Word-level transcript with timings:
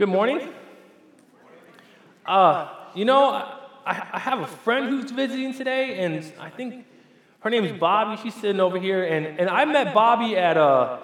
Good 0.00 0.08
morning. 0.08 0.48
Uh, 2.24 2.68
you 2.94 3.04
know, 3.04 3.32
I, 3.84 4.08
I 4.14 4.18
have 4.18 4.38
a 4.38 4.46
friend 4.46 4.88
who's 4.88 5.10
visiting 5.10 5.52
today, 5.52 5.98
and 5.98 6.24
I 6.40 6.48
think 6.48 6.86
her 7.40 7.50
name 7.50 7.66
is 7.66 7.78
Bobby. 7.78 8.18
She's 8.22 8.32
sitting 8.32 8.62
over 8.62 8.78
here, 8.78 9.04
and, 9.04 9.38
and 9.38 9.50
I 9.50 9.66
met 9.66 9.92
Bobby 9.92 10.38
at 10.38 10.56
a, 10.56 11.00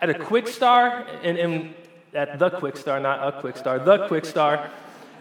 at 0.00 0.10
a 0.10 0.14
Quick 0.14 0.46
Star, 0.46 1.04
and, 1.24 1.38
and 1.38 1.74
at 2.14 2.38
the 2.38 2.50
Quick 2.50 2.76
Star, 2.76 3.00
not 3.00 3.34
a 3.34 3.40
Quick 3.40 3.56
Star, 3.56 3.80
the 3.80 4.06
Quick 4.06 4.24
Star. 4.24 4.70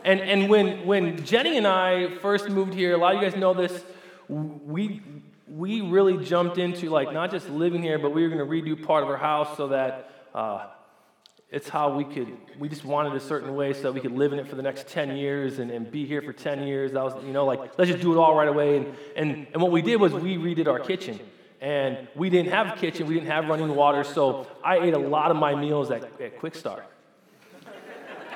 And, 0.03 0.19
and 0.19 0.47
when, 0.47 0.85
when 0.85 1.25
Jenny 1.25 1.57
and 1.57 1.65
I 1.65 2.13
first 2.17 2.47
moved 2.47 2.75
here, 2.75 2.93
a 2.93 2.97
lot 2.97 3.15
of 3.15 3.23
you 3.23 3.27
guys 3.27 3.39
know 3.39 3.55
this, 3.55 3.83
we, 4.27 5.01
we 5.47 5.81
really 5.81 6.23
jumped 6.23 6.59
into 6.59 6.91
like 6.91 7.11
not 7.11 7.31
just 7.31 7.49
living 7.49 7.81
here, 7.81 7.97
but 7.97 8.13
we 8.13 8.21
were 8.21 8.29
going 8.29 8.37
to 8.37 8.45
redo 8.45 8.85
part 8.85 9.01
of 9.01 9.09
our 9.09 9.17
house 9.17 9.57
so 9.57 9.69
that 9.69 10.11
uh, 10.35 10.67
it's 11.51 11.67
how 11.67 11.95
we 11.95 12.03
could 12.03 12.37
we 12.59 12.69
just 12.69 12.85
wanted 12.85 13.13
a 13.13 13.19
certain 13.19 13.55
way 13.55 13.73
so 13.73 13.81
that 13.83 13.93
we 13.93 13.99
could 13.99 14.11
live 14.11 14.33
in 14.33 14.39
it 14.39 14.47
for 14.47 14.55
the 14.55 14.61
next 14.61 14.87
10 14.87 15.15
years 15.17 15.57
and, 15.57 15.71
and 15.71 15.89
be 15.89 16.05
here 16.05 16.21
for 16.21 16.31
10 16.31 16.63
years. 16.63 16.91
That 16.91 17.03
was 17.03 17.23
you 17.23 17.33
know 17.33 17.45
like 17.45 17.77
let's 17.77 17.89
just 17.89 18.01
do 18.01 18.13
it 18.13 18.17
all 18.17 18.35
right 18.35 18.47
away. 18.47 18.77
And, 18.77 18.95
and, 19.15 19.47
and 19.53 19.61
what 19.61 19.71
we 19.71 19.81
did 19.81 19.97
was 19.97 20.13
we 20.13 20.37
redid 20.37 20.67
our 20.67 20.79
kitchen. 20.79 21.19
And 21.61 22.07
we 22.15 22.29
didn't 22.29 22.51
have 22.51 22.77
a 22.77 22.79
kitchen 22.79 23.07
we 23.07 23.15
didn't 23.15 23.27
have 23.27 23.47
running 23.47 23.75
water 23.75 24.05
so 24.05 24.47
i 24.63 24.77
ate 24.77 24.93
a 24.93 24.99
lot 24.99 25.29
of 25.29 25.35
my 25.35 25.55
meals 25.55 25.91
at, 25.91 26.03
at 26.21 26.39
quick 26.39 26.55
start. 26.55 26.85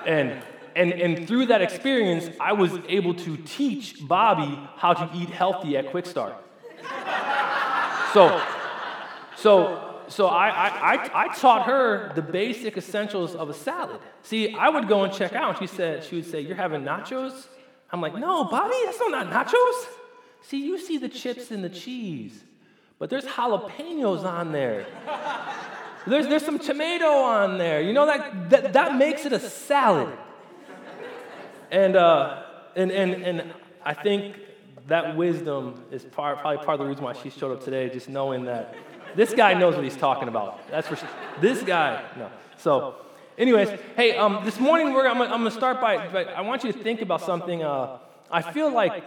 And, 0.05 0.43
and, 0.75 0.91
and 0.91 1.25
through 1.25 1.45
that 1.45 1.61
experience 1.61 2.27
i 2.41 2.51
was 2.51 2.71
able 2.89 3.13
to 3.13 3.37
teach 3.37 4.05
bobby 4.05 4.59
how 4.75 4.93
to 4.93 5.09
eat 5.15 5.29
healthy 5.29 5.77
at 5.77 5.91
quick 5.91 6.05
start. 6.05 6.35
So 8.13 8.41
so 9.37 9.92
so 10.07 10.27
I, 10.27 10.49
I, 10.49 10.67
I, 10.67 11.25
I, 11.25 11.35
taught 11.35 11.65
her 11.65 12.11
the 12.15 12.21
basic 12.21 12.77
essentials 12.77 13.35
of 13.35 13.49
a 13.49 13.53
salad. 13.53 13.99
See, 14.21 14.53
I 14.53 14.69
would 14.69 14.87
go 14.87 15.03
and 15.03 15.13
check 15.13 15.33
out, 15.33 15.49
and 15.49 15.57
she 15.59 15.75
said, 15.75 16.03
she 16.03 16.15
would 16.15 16.25
say, 16.25 16.41
You're 16.41 16.55
having 16.55 16.81
nachos? 16.81 17.47
I'm 17.91 18.01
like, 18.01 18.15
No, 18.15 18.45
Bobby, 18.45 18.75
that's 18.85 18.99
not 18.99 19.29
nachos. 19.29 19.87
See, 20.41 20.65
you 20.65 20.77
see 20.77 20.97
the 20.97 21.09
chips 21.09 21.51
and 21.51 21.63
the 21.63 21.69
cheese, 21.69 22.43
but 22.99 23.09
there's 23.09 23.25
jalapenos 23.25 24.23
on 24.23 24.51
there. 24.51 24.85
There's, 26.05 26.27
there's 26.27 26.45
some 26.45 26.59
tomato 26.59 27.07
on 27.07 27.57
there. 27.57 27.81
You 27.81 27.93
know, 27.93 28.05
that, 28.05 28.49
that, 28.49 28.73
that 28.73 28.97
makes 28.97 29.25
it 29.25 29.31
a 29.31 29.39
salad. 29.39 30.11
And, 31.71 31.95
uh, 31.95 32.43
and, 32.75 32.91
and, 32.91 33.13
and 33.23 33.53
I 33.83 33.93
think 33.93 34.35
that 34.87 35.15
wisdom 35.15 35.83
is 35.91 36.03
part, 36.03 36.39
probably 36.39 36.63
part 36.63 36.79
of 36.79 36.79
the 36.79 36.89
reason 36.89 37.03
why 37.03 37.13
she 37.13 37.29
showed 37.29 37.53
up 37.53 37.63
today, 37.63 37.89
just 37.89 38.09
knowing 38.09 38.45
that 38.45 38.75
this 39.15 39.33
guy 39.33 39.53
knows 39.53 39.75
what 39.75 39.83
he's 39.83 39.97
talking 39.97 40.27
about. 40.27 40.59
That's 40.69 40.87
for 40.87 40.95
sure. 40.97 41.09
This 41.41 41.61
guy, 41.63 42.03
no. 42.17 42.29
So, 42.57 42.95
anyways, 43.37 43.69
hey, 43.95 44.15
um, 44.17 44.43
this 44.45 44.59
morning 44.59 44.93
we're, 44.93 45.07
I'm, 45.07 45.21
I'm 45.21 45.29
going 45.29 45.43
to 45.45 45.51
start 45.51 45.81
by, 45.81 46.07
by, 46.07 46.23
I 46.25 46.41
want 46.41 46.63
you 46.63 46.71
to 46.71 46.79
think 46.79 47.01
about 47.01 47.21
something. 47.21 47.63
Uh, 47.63 47.99
I 48.31 48.41
feel 48.41 48.71
like 48.71 49.03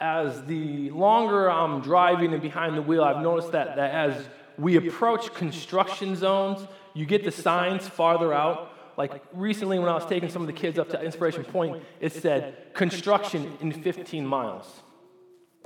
as 0.00 0.44
the 0.44 0.90
longer 0.90 1.50
I'm 1.50 1.80
driving 1.80 2.32
and 2.32 2.42
behind 2.42 2.76
the 2.76 2.82
wheel, 2.82 3.02
I've 3.02 3.22
noticed 3.22 3.52
that, 3.52 3.76
that 3.76 3.90
as 3.90 4.26
we 4.56 4.76
approach 4.76 5.32
construction 5.34 6.16
zones, 6.16 6.66
you 6.94 7.06
get 7.06 7.24
the 7.24 7.30
signs 7.30 7.88
farther 7.88 8.32
out. 8.32 8.72
Like 8.96 9.22
recently, 9.32 9.78
when 9.78 9.88
I 9.88 9.94
was 9.94 10.06
taking 10.06 10.28
some 10.28 10.42
of 10.42 10.46
the 10.48 10.52
kids 10.52 10.78
up 10.78 10.88
to 10.90 11.00
Inspiration 11.00 11.44
Point, 11.44 11.82
it 12.00 12.12
said 12.12 12.74
construction 12.74 13.56
in 13.60 13.72
15 13.72 14.26
miles. 14.26 14.82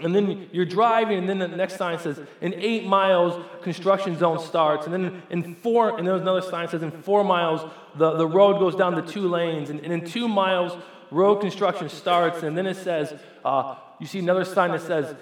And 0.01 0.15
then 0.15 0.49
you're 0.53 0.65
driving, 0.65 1.19
and 1.19 1.29
then 1.29 1.39
the 1.39 1.49
next 1.49 1.77
sign 1.77 1.99
says, 1.99 2.21
in 2.41 2.55
eight 2.55 2.87
miles, 2.87 3.45
construction 3.63 4.19
zone 4.19 4.39
starts. 4.39 4.87
And 4.87 4.95
then 4.95 5.23
in 5.31 5.55
four, 5.57 5.99
and 5.99 6.07
there's 6.07 6.23
another 6.23 6.43
sign 6.43 6.69
says, 6.69 6.83
in 6.83 6.91
four 6.91 7.23
miles, 7.23 7.71
the, 7.97 8.17
the 8.17 8.27
road 8.27 8.59
goes 8.59 8.75
down 8.75 8.95
to 8.95 9.03
two 9.03 9.29
lanes. 9.29 9.71
And, 9.71 9.81
and 9.81 9.93
in 9.93 10.05
two 10.05 10.27
miles, 10.29 10.73
road 11.11 11.37
construction 11.37 11.89
starts. 11.89 12.43
And 12.43 12.57
then 12.57 12.67
it 12.67 12.77
says, 12.77 13.15
uh, 13.45 13.77
you 14.01 14.07
see 14.07 14.19
another 14.19 14.45
sign 14.45 14.73
that 14.73 14.83
says, 14.83 15.15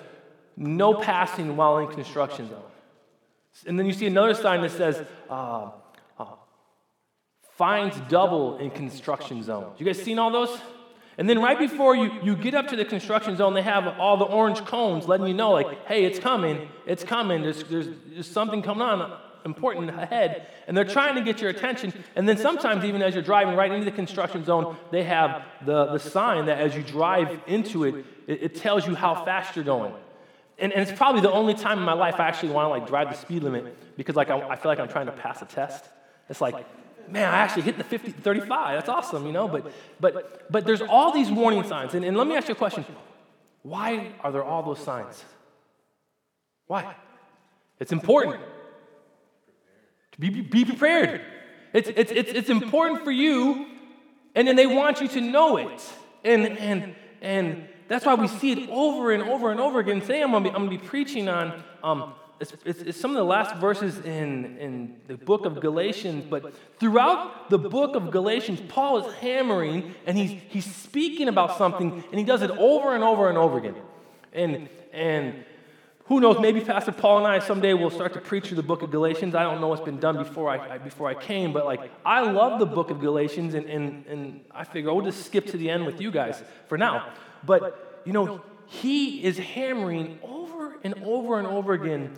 no 0.56 0.94
passing 0.94 1.56
while 1.56 1.78
in 1.78 1.88
construction 1.88 2.48
zone. 2.48 2.62
And 3.66 3.78
then 3.78 3.86
you 3.86 3.92
see 3.92 4.06
another 4.06 4.34
sign 4.34 4.62
that 4.62 4.70
says, 4.70 5.04
uh, 5.28 5.70
uh, 6.18 6.26
fines 7.56 7.94
double 8.08 8.58
in 8.58 8.70
construction 8.70 9.42
zone. 9.42 9.72
You 9.78 9.84
guys 9.84 10.00
seen 10.00 10.18
all 10.18 10.30
those? 10.30 10.58
And 11.20 11.28
then 11.28 11.38
right 11.38 11.58
before 11.58 11.94
you, 11.94 12.10
you 12.22 12.34
get 12.34 12.54
up 12.54 12.68
to 12.68 12.76
the 12.76 12.84
construction 12.86 13.36
zone, 13.36 13.52
they 13.52 13.60
have 13.60 13.86
all 14.00 14.16
the 14.16 14.24
orange 14.24 14.64
cones 14.64 15.06
letting 15.06 15.26
you 15.26 15.34
know, 15.34 15.50
like, 15.50 15.86
hey, 15.86 16.06
it's 16.06 16.18
coming, 16.18 16.66
it's 16.86 17.04
coming, 17.04 17.42
there's, 17.42 17.62
there's, 17.64 17.88
there's 18.06 18.26
something 18.26 18.62
coming 18.62 18.80
on 18.80 19.18
important 19.44 19.90
ahead. 19.90 20.46
And 20.66 20.74
they're 20.74 20.82
trying 20.82 21.16
to 21.16 21.20
get 21.20 21.42
your 21.42 21.50
attention. 21.50 21.92
And 22.16 22.26
then 22.26 22.38
sometimes, 22.38 22.86
even 22.86 23.02
as 23.02 23.12
you're 23.12 23.22
driving 23.22 23.54
right 23.54 23.70
into 23.70 23.84
the 23.84 23.90
construction 23.90 24.46
zone, 24.46 24.78
they 24.90 25.04
have 25.04 25.42
the, 25.66 25.92
the 25.92 25.98
sign 25.98 26.46
that 26.46 26.58
as 26.58 26.74
you 26.74 26.82
drive 26.82 27.38
into 27.46 27.84
it, 27.84 28.06
it, 28.26 28.42
it 28.42 28.56
tells 28.56 28.86
you 28.86 28.94
how 28.94 29.22
fast 29.22 29.56
you're 29.56 29.64
going. 29.64 29.92
And, 30.58 30.72
and, 30.72 30.80
it's 30.80 30.96
probably 30.96 31.20
the 31.20 31.32
only 31.32 31.52
time 31.52 31.78
in 31.78 31.84
my 31.84 31.92
life 31.92 32.14
I 32.18 32.28
actually 32.28 32.52
want 32.52 32.64
to 32.64 32.70
like 32.70 32.86
drive 32.86 33.10
the 33.10 33.16
speed 33.16 33.42
limit 33.42 33.96
because 33.98 34.16
like 34.16 34.30
I, 34.30 34.40
I 34.40 34.56
feel 34.56 34.70
like 34.70 34.80
I'm 34.80 34.88
trying 34.88 35.06
to 35.06 35.12
pass 35.12 35.42
a 35.42 35.46
test. 35.46 35.84
It's 36.30 36.40
like 36.40 36.66
man, 37.12 37.32
I 37.32 37.38
actually 37.38 37.62
hit 37.62 37.78
the 37.78 37.84
50, 37.84 38.12
35. 38.12 38.76
That's 38.76 38.88
awesome, 38.88 39.26
you 39.26 39.32
know? 39.32 39.48
But, 39.48 39.72
but, 40.00 40.50
but 40.50 40.64
there's 40.64 40.80
all 40.80 41.12
these 41.12 41.30
warning 41.30 41.64
signs. 41.64 41.94
And, 41.94 42.04
and 42.04 42.16
let 42.16 42.26
me 42.26 42.36
ask 42.36 42.48
you 42.48 42.54
a 42.54 42.56
question. 42.56 42.84
Why 43.62 44.12
are 44.20 44.32
there 44.32 44.44
all 44.44 44.62
those 44.62 44.78
signs? 44.78 45.24
Why? 46.66 46.94
It's 47.78 47.92
important 47.92 48.42
to 50.12 50.20
be, 50.20 50.28
be 50.40 50.64
prepared. 50.64 51.22
It's, 51.72 51.88
it's, 51.94 52.12
it's, 52.12 52.30
it's 52.30 52.50
important 52.50 53.04
for 53.04 53.10
you, 53.10 53.66
and 54.34 54.46
then 54.46 54.56
they 54.56 54.66
want 54.66 55.00
you 55.00 55.08
to 55.08 55.20
know 55.20 55.56
it. 55.56 55.82
And, 56.24 56.46
and, 56.58 56.94
and 57.20 57.68
that's 57.88 58.06
why 58.06 58.14
we 58.14 58.28
see 58.28 58.52
it 58.52 58.68
over 58.70 59.12
and 59.12 59.22
over 59.22 59.50
and 59.50 59.60
over 59.60 59.80
again. 59.80 60.00
Today 60.00 60.22
I'm 60.22 60.30
going 60.30 60.44
to 60.44 60.50
be, 60.50 60.56
I'm 60.56 60.64
to 60.64 60.70
be 60.70 60.78
preaching 60.78 61.28
on 61.28 61.62
um, 61.82 62.14
it's, 62.40 62.54
it's, 62.64 62.80
it's, 62.80 63.00
some 63.00 63.10
of 63.10 63.18
the 63.18 63.24
last 63.24 63.56
verses 63.56 63.98
in, 63.98 64.56
in 64.58 64.96
the 65.08 65.16
book 65.16 65.44
of 65.44 65.60
Galatians, 65.60 66.24
but 66.28 66.54
throughout 66.78 67.50
the 67.50 67.58
book 67.58 67.94
of 67.94 68.10
Galatians, 68.10 68.60
Paul 68.68 69.06
is 69.06 69.14
hammering 69.16 69.94
and 70.06 70.16
he's, 70.16 70.40
he's 70.48 70.74
speaking 70.74 71.28
about 71.28 71.58
something, 71.58 72.02
and 72.10 72.18
he 72.18 72.24
does 72.24 72.40
it 72.40 72.50
over 72.52 72.94
and 72.94 73.04
over 73.04 73.28
and 73.28 73.36
over 73.36 73.58
again. 73.58 73.74
And, 74.32 74.70
and 74.92 75.44
who 76.06 76.18
knows, 76.18 76.40
maybe 76.40 76.62
Pastor 76.62 76.92
Paul 76.92 77.18
and 77.18 77.26
I 77.26 77.40
someday 77.40 77.74
will 77.74 77.90
start 77.90 78.14
to 78.14 78.20
preach 78.20 78.46
through 78.46 78.56
the 78.56 78.62
book 78.62 78.80
of 78.80 78.90
Galatians. 78.90 79.34
I 79.34 79.42
don't 79.42 79.60
know 79.60 79.68
what's 79.68 79.82
been 79.82 80.00
done 80.00 80.16
before 80.16 80.48
I, 80.48 80.78
before 80.78 81.08
I 81.08 81.14
came, 81.14 81.52
but 81.52 81.66
like, 81.66 81.90
I 82.06 82.22
love 82.22 82.58
the 82.58 82.66
book 82.66 82.90
of 82.90 83.00
Galatians, 83.00 83.52
and, 83.52 83.66
and, 83.66 84.06
and 84.06 84.40
I 84.50 84.64
figure 84.64 84.90
I'll 84.90 85.02
just 85.02 85.26
skip 85.26 85.46
to 85.48 85.58
the 85.58 85.68
end 85.68 85.84
with 85.84 86.00
you 86.00 86.10
guys 86.10 86.42
for 86.68 86.78
now. 86.78 87.12
But, 87.44 88.02
you 88.06 88.14
know, 88.14 88.40
he 88.66 89.22
is 89.22 89.36
hammering 89.36 90.18
over 90.22 90.78
and 90.82 90.94
over 91.04 91.38
and 91.38 91.46
over 91.46 91.74
again 91.74 92.16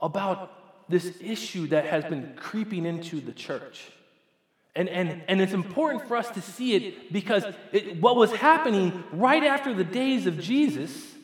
about 0.00 0.88
this 0.88 1.16
issue 1.20 1.66
that 1.68 1.86
has 1.86 2.04
been 2.04 2.34
creeping 2.36 2.86
into 2.86 3.20
the 3.20 3.32
church. 3.32 3.90
And, 4.74 4.88
and, 4.88 5.22
and 5.26 5.40
it's 5.40 5.54
important 5.54 6.06
for 6.06 6.16
us 6.16 6.30
to 6.30 6.42
see 6.42 6.74
it 6.74 7.12
because 7.12 7.44
it, 7.72 8.00
what 8.00 8.14
was 8.16 8.30
happening 8.32 9.02
right 9.10 9.42
after 9.42 9.72
the 9.72 9.84
days 9.84 10.26
of 10.26 10.38
Jesus 10.38 11.14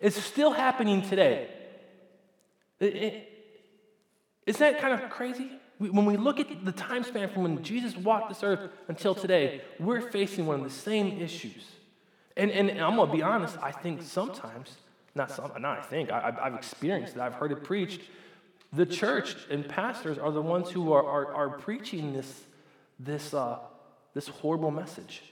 is 0.00 0.16
still 0.16 0.50
happening 0.50 1.00
today. 1.02 1.48
It, 2.80 2.96
it, 2.96 3.28
isn't 4.46 4.60
that 4.60 4.80
kind 4.80 5.00
of 5.00 5.08
crazy? 5.10 5.48
When 5.78 6.04
we 6.04 6.16
look 6.16 6.40
at 6.40 6.64
the 6.64 6.72
time 6.72 7.04
span 7.04 7.28
from 7.28 7.44
when 7.44 7.62
Jesus 7.62 7.96
walked 7.96 8.28
this 8.28 8.42
earth 8.42 8.70
until 8.88 9.14
today, 9.14 9.62
we're 9.78 10.00
facing 10.00 10.46
one 10.46 10.58
of 10.58 10.64
the 10.64 10.70
same 10.70 11.20
issues. 11.20 11.64
And, 12.36 12.50
and, 12.50 12.68
and 12.68 12.80
I'm 12.80 12.96
going 12.96 13.10
to 13.10 13.16
be 13.16 13.22
honest, 13.22 13.56
I 13.62 13.70
think 13.70 14.02
sometimes 14.02 14.76
not 15.14 15.30
some, 15.30 15.50
not 15.60 15.78
I 15.78 15.82
think, 15.82 16.10
I, 16.10 16.32
have 16.42 16.54
experienced 16.54 17.16
it, 17.16 17.20
I've 17.20 17.34
heard 17.34 17.52
it 17.52 17.64
preached. 17.64 18.02
The 18.72 18.86
church 18.86 19.36
and 19.50 19.68
pastors 19.68 20.16
are 20.18 20.32
the 20.32 20.40
ones 20.40 20.70
who 20.70 20.92
are, 20.92 21.04
are, 21.04 21.34
are 21.34 21.50
preaching 21.58 22.12
this, 22.14 22.40
this, 22.98 23.34
uh, 23.34 23.58
this 24.14 24.28
horrible 24.28 24.70
message. 24.70 25.22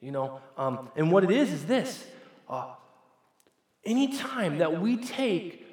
You 0.00 0.12
know, 0.12 0.40
um, 0.56 0.90
and 0.94 1.10
what 1.10 1.24
it 1.24 1.30
is 1.30 1.52
is 1.52 1.64
this. 1.64 2.06
uh, 2.48 2.74
anytime 3.86 4.58
that 4.58 4.80
we 4.80 4.96
take 4.96 5.64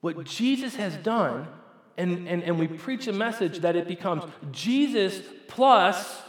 what 0.00 0.24
Jesus 0.24 0.76
has 0.76 0.96
done 0.96 1.46
and, 1.96 2.28
and, 2.28 2.42
and 2.42 2.58
we 2.58 2.66
preach 2.66 3.06
a 3.06 3.12
message 3.12 3.60
that 3.60 3.76
it 3.76 3.86
becomes 3.86 4.24
Jesus 4.50 5.20
plus 5.46 6.22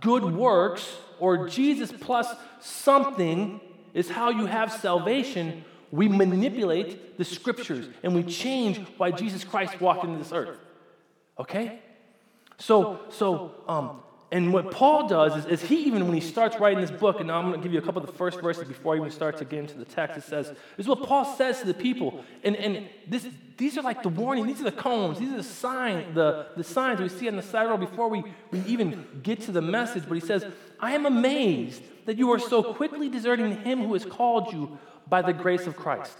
good 0.00 0.24
works 0.24 0.96
or 1.20 1.48
Jesus 1.48 1.92
plus 2.00 2.28
something 2.60 3.60
is 3.94 4.08
how 4.10 4.30
you 4.30 4.46
have 4.46 4.72
salvation, 4.72 5.64
we 5.90 6.08
manipulate 6.08 7.16
the 7.18 7.24
scriptures 7.24 7.88
and 8.02 8.14
we 8.14 8.22
change 8.22 8.78
why 8.96 9.10
Jesus 9.10 9.44
Christ 9.44 9.80
walked 9.80 10.04
into 10.04 10.18
this 10.18 10.32
earth. 10.32 10.58
Okay? 11.38 11.80
So, 12.58 13.00
so 13.10 13.54
um, 13.68 14.02
and 14.30 14.52
what 14.52 14.70
Paul 14.70 15.08
does 15.08 15.36
is, 15.36 15.46
is, 15.46 15.62
he, 15.62 15.84
even 15.84 16.04
when 16.04 16.14
he 16.14 16.20
starts 16.20 16.58
writing 16.60 16.80
this 16.80 16.90
book, 16.90 17.20
and 17.20 17.32
I'm 17.32 17.48
going 17.48 17.58
to 17.58 17.62
give 17.62 17.72
you 17.72 17.78
a 17.78 17.82
couple 17.82 18.02
of 18.02 18.06
the 18.06 18.12
first 18.12 18.40
verses 18.40 18.68
before 18.68 18.94
I 18.94 18.98
even 18.98 19.10
start 19.10 19.38
to 19.38 19.46
get 19.46 19.60
into 19.60 19.78
the 19.78 19.86
text, 19.86 20.18
it 20.18 20.24
says, 20.24 20.48
this 20.48 20.84
is 20.84 20.86
what 20.86 21.02
Paul 21.04 21.24
says 21.36 21.60
to 21.60 21.66
the 21.66 21.72
people. 21.72 22.22
And, 22.44 22.54
and 22.56 22.88
this, 23.06 23.26
these 23.56 23.78
are 23.78 23.82
like 23.82 24.02
the 24.02 24.10
warning, 24.10 24.46
these 24.46 24.60
are 24.60 24.64
the 24.64 24.72
cones, 24.72 25.18
these 25.18 25.32
are 25.32 25.36
the 25.38 25.42
sign, 25.42 26.12
the, 26.12 26.48
the 26.56 26.64
signs 26.64 27.00
we 27.00 27.08
see 27.08 27.26
on 27.28 27.36
the 27.36 27.42
side 27.42 27.68
road 27.68 27.80
before 27.80 28.08
we, 28.08 28.22
we 28.50 28.60
even 28.66 29.06
get 29.22 29.40
to 29.42 29.52
the 29.52 29.62
message. 29.62 30.04
But 30.06 30.14
he 30.14 30.20
says, 30.20 30.44
I 30.78 30.92
am 30.92 31.06
amazed 31.06 31.82
that 32.08 32.18
you 32.18 32.32
are 32.32 32.40
so 32.40 32.74
quickly 32.74 33.08
deserting 33.08 33.58
him 33.58 33.84
who 33.84 33.92
has 33.92 34.04
called 34.04 34.52
you 34.52 34.78
by 35.06 35.22
the 35.22 35.32
grace 35.32 35.68
of 35.68 35.76
Christ. 35.76 36.16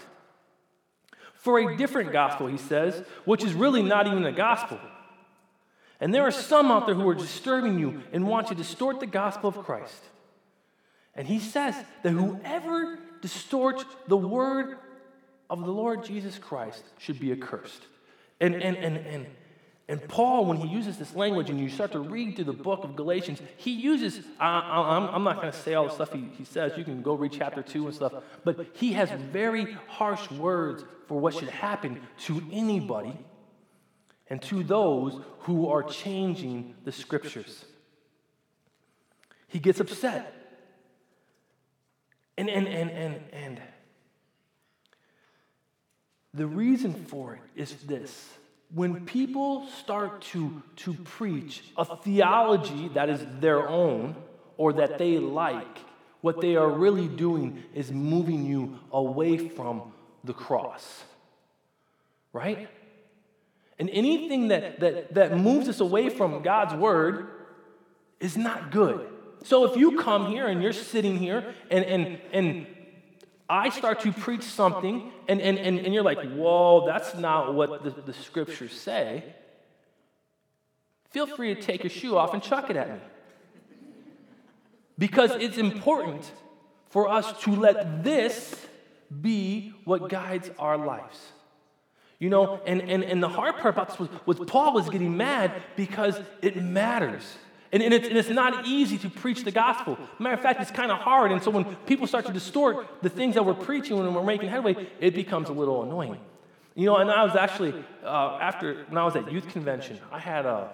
For 1.33 1.59
a 1.59 1.75
different 1.75 2.13
gospel, 2.13 2.47
he 2.47 2.57
says, 2.57 3.03
which 3.25 3.43
is 3.43 3.53
really 3.53 3.83
not 3.83 4.07
even 4.07 4.25
a 4.25 4.31
gospel 4.31 4.79
and 5.99 6.13
there 6.13 6.23
are 6.23 6.31
some 6.31 6.71
out 6.71 6.85
there 6.85 6.95
who 6.95 7.07
are 7.09 7.15
disturbing 7.15 7.77
you 7.77 8.01
and 8.13 8.25
want 8.25 8.47
to 8.47 8.55
distort 8.55 8.99
the 8.99 9.07
gospel 9.07 9.49
of 9.49 9.57
Christ. 9.57 10.01
And 11.13 11.27
he 11.27 11.39
says 11.39 11.75
that 12.03 12.11
whoever 12.11 12.99
distorts 13.21 13.83
the 14.07 14.15
word 14.15 14.77
of 15.49 15.65
the 15.65 15.71
Lord 15.71 16.05
Jesus 16.05 16.37
Christ 16.37 16.83
should 16.99 17.19
be 17.19 17.31
accursed. 17.31 17.83
And, 18.39 18.55
and, 18.55 18.77
and, 18.77 18.97
and, 18.97 19.25
and 19.89 20.07
Paul, 20.07 20.45
when 20.45 20.57
he 20.57 20.67
uses 20.67 20.99
this 20.99 21.15
language 21.15 21.49
and 21.49 21.59
you 21.59 21.67
start 21.67 21.93
to 21.93 21.99
read 21.99 22.35
through 22.35 22.45
the 22.45 22.53
book 22.53 22.83
of 22.83 22.95
Galatians, 22.95 23.41
he 23.57 23.71
uses, 23.71 24.23
I, 24.39 25.15
am 25.15 25.23
not 25.23 25.41
going 25.41 25.51
to 25.51 25.57
say 25.57 25.73
all 25.73 25.87
the 25.87 25.91
stuff 25.91 26.13
he, 26.13 26.29
he 26.37 26.45
says, 26.45 26.73
you 26.77 26.83
can 26.83 27.01
go 27.01 27.15
read 27.15 27.31
chapter 27.31 27.63
2 27.63 27.87
and 27.87 27.95
stuff, 27.95 28.13
but 28.43 28.67
he 28.73 28.93
has 28.93 29.09
very 29.09 29.75
harsh 29.87 30.29
words 30.29 30.83
for 31.07 31.19
what 31.19 31.33
should 31.33 31.49
happen 31.49 31.99
to 32.19 32.39
anybody 32.51 33.17
and 34.29 34.39
to 34.43 34.61
those 34.61 35.19
who 35.39 35.67
are 35.67 35.81
changing 35.81 36.75
the 36.83 36.91
scriptures. 36.91 37.65
He 39.47 39.57
gets 39.57 39.79
upset. 39.79 40.35
And, 42.37 42.47
and, 42.47 42.67
and, 42.67 42.91
and, 42.91 43.23
and 43.33 43.61
the 46.31 46.45
reason 46.45 46.93
for 46.93 47.33
it 47.33 47.41
is 47.59 47.73
this 47.87 48.29
when 48.73 49.05
people 49.05 49.67
start 49.67 50.21
to, 50.21 50.61
to 50.77 50.93
preach 50.93 51.63
a 51.77 51.97
theology 51.97 52.89
that 52.89 53.09
is 53.09 53.25
their 53.39 53.67
own 53.67 54.15
or 54.57 54.73
that 54.73 54.97
they 54.97 55.17
like, 55.17 55.79
what 56.21 56.41
they 56.41 56.55
are 56.55 56.69
really 56.69 57.07
doing 57.07 57.63
is 57.73 57.91
moving 57.91 58.45
you 58.45 58.77
away 58.91 59.49
from 59.49 59.93
the 60.23 60.33
cross. 60.33 61.03
Right? 62.31 62.69
And 63.79 63.89
anything 63.89 64.49
that, 64.49 64.81
that, 64.81 65.13
that 65.15 65.37
moves 65.37 65.67
us 65.69 65.79
away 65.79 66.09
from 66.09 66.43
God's 66.43 66.75
word 66.75 67.27
is 68.19 68.37
not 68.37 68.71
good. 68.71 69.07
So 69.43 69.65
if 69.65 69.77
you 69.77 69.97
come 69.97 70.27
here 70.27 70.45
and 70.47 70.61
you're 70.61 70.73
sitting 70.73 71.17
here 71.17 71.55
and, 71.71 71.85
and, 71.85 72.21
and 72.33 72.67
I 73.49 73.69
start 73.69 74.01
to 74.01 74.11
preach 74.11 74.43
something 74.43 75.11
and, 75.27 75.41
and, 75.41 75.57
and, 75.57 75.79
and 75.79 75.93
you're 75.93 76.03
like, 76.03 76.21
whoa, 76.33 76.85
that's 76.85 77.15
not 77.15 77.55
what 77.55 77.83
the, 77.83 77.89
the 77.89 78.13
scriptures 78.13 78.79
say, 78.79 79.23
feel 81.09 81.25
free 81.25 81.55
to 81.55 81.61
take 81.61 81.83
your 81.83 81.89
shoe 81.89 82.15
off 82.15 82.35
and 82.35 82.43
chuck 82.43 82.69
it 82.69 82.75
at 82.75 82.89
me. 82.89 82.99
Because 84.99 85.31
it's 85.31 85.57
important 85.57 86.31
for 86.89 87.09
us 87.09 87.41
to 87.43 87.55
let 87.55 88.03
this 88.03 88.55
be 89.21 89.73
what 89.85 90.09
guides 90.09 90.51
our 90.59 90.77
lives. 90.77 91.17
You 92.19 92.29
know, 92.29 92.61
and, 92.67 92.81
and, 92.81 93.03
and 93.03 93.23
the 93.23 93.29
hard 93.29 93.55
part 93.55 93.73
about 93.73 93.89
this 93.89 93.99
was, 93.99 94.09
was 94.25 94.39
Paul 94.47 94.73
was 94.73 94.89
getting 94.89 95.15
mad 95.15 95.53
because 95.75 96.19
it 96.41 96.61
matters. 96.61 97.23
And, 97.71 97.83
and, 97.83 97.93
it's, 97.93 98.07
and 98.07 98.17
it's 98.17 98.29
not 98.29 98.65
easy 98.65 98.97
to 98.99 99.09
preach 99.09 99.43
the 99.43 99.51
gospel. 99.51 99.97
Matter 100.17 100.35
of 100.35 100.41
fact, 100.41 100.59
it's 100.59 100.71
kind 100.71 100.91
of 100.91 100.97
hard. 100.97 101.31
And 101.31 101.41
so 101.41 101.51
when 101.51 101.65
people 101.85 102.07
start 102.07 102.25
to 102.25 102.33
distort 102.33 102.87
the 103.03 103.09
things 103.09 103.35
that 103.35 103.45
we're 103.45 103.53
preaching 103.53 103.97
when 103.97 104.11
we're 104.13 104.23
making 104.23 104.49
headway, 104.49 104.87
it 104.99 105.13
becomes 105.13 105.49
a 105.49 105.53
little 105.53 105.83
annoying. 105.83 106.19
You 106.75 106.85
know, 106.87 106.97
and 106.97 107.11
I 107.11 107.23
was 107.23 107.35
actually, 107.35 107.73
uh, 108.03 108.37
after, 108.41 108.85
when 108.87 108.97
I 108.97 109.05
was 109.05 109.15
at 109.15 109.31
youth 109.31 109.47
convention, 109.49 109.99
I 110.11 110.19
had 110.19 110.45
a, 110.45 110.71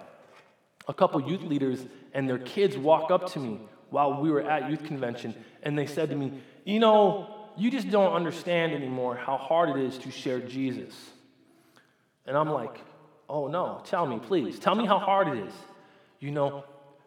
a 0.88 0.94
couple 0.94 1.20
youth 1.20 1.42
leaders 1.42 1.84
and 2.14 2.28
their 2.28 2.38
kids 2.38 2.78
walk 2.78 3.10
up 3.10 3.30
to 3.32 3.38
me 3.38 3.60
while 3.90 4.20
we 4.20 4.30
were 4.30 4.42
at 4.42 4.70
youth 4.70 4.84
convention, 4.84 5.34
and 5.62 5.78
they 5.78 5.86
said 5.86 6.08
to 6.10 6.16
me, 6.16 6.32
You 6.64 6.80
know, 6.80 7.36
you 7.56 7.70
just 7.70 7.90
don't 7.90 8.12
understand 8.12 8.72
anymore 8.72 9.16
how 9.16 9.36
hard 9.36 9.70
it 9.70 9.78
is 9.78 9.98
to 9.98 10.10
share 10.10 10.40
Jesus. 10.40 10.94
And 12.26 12.36
I'm 12.36 12.50
like, 12.50 12.80
oh 13.28 13.48
no, 13.48 13.82
tell 13.84 14.06
me, 14.06 14.18
please. 14.18 14.58
Tell 14.58 14.74
me 14.74 14.86
how 14.86 14.98
hard 14.98 15.28
it 15.28 15.46
is. 15.46 15.52
You 16.20 16.30
know, 16.30 16.64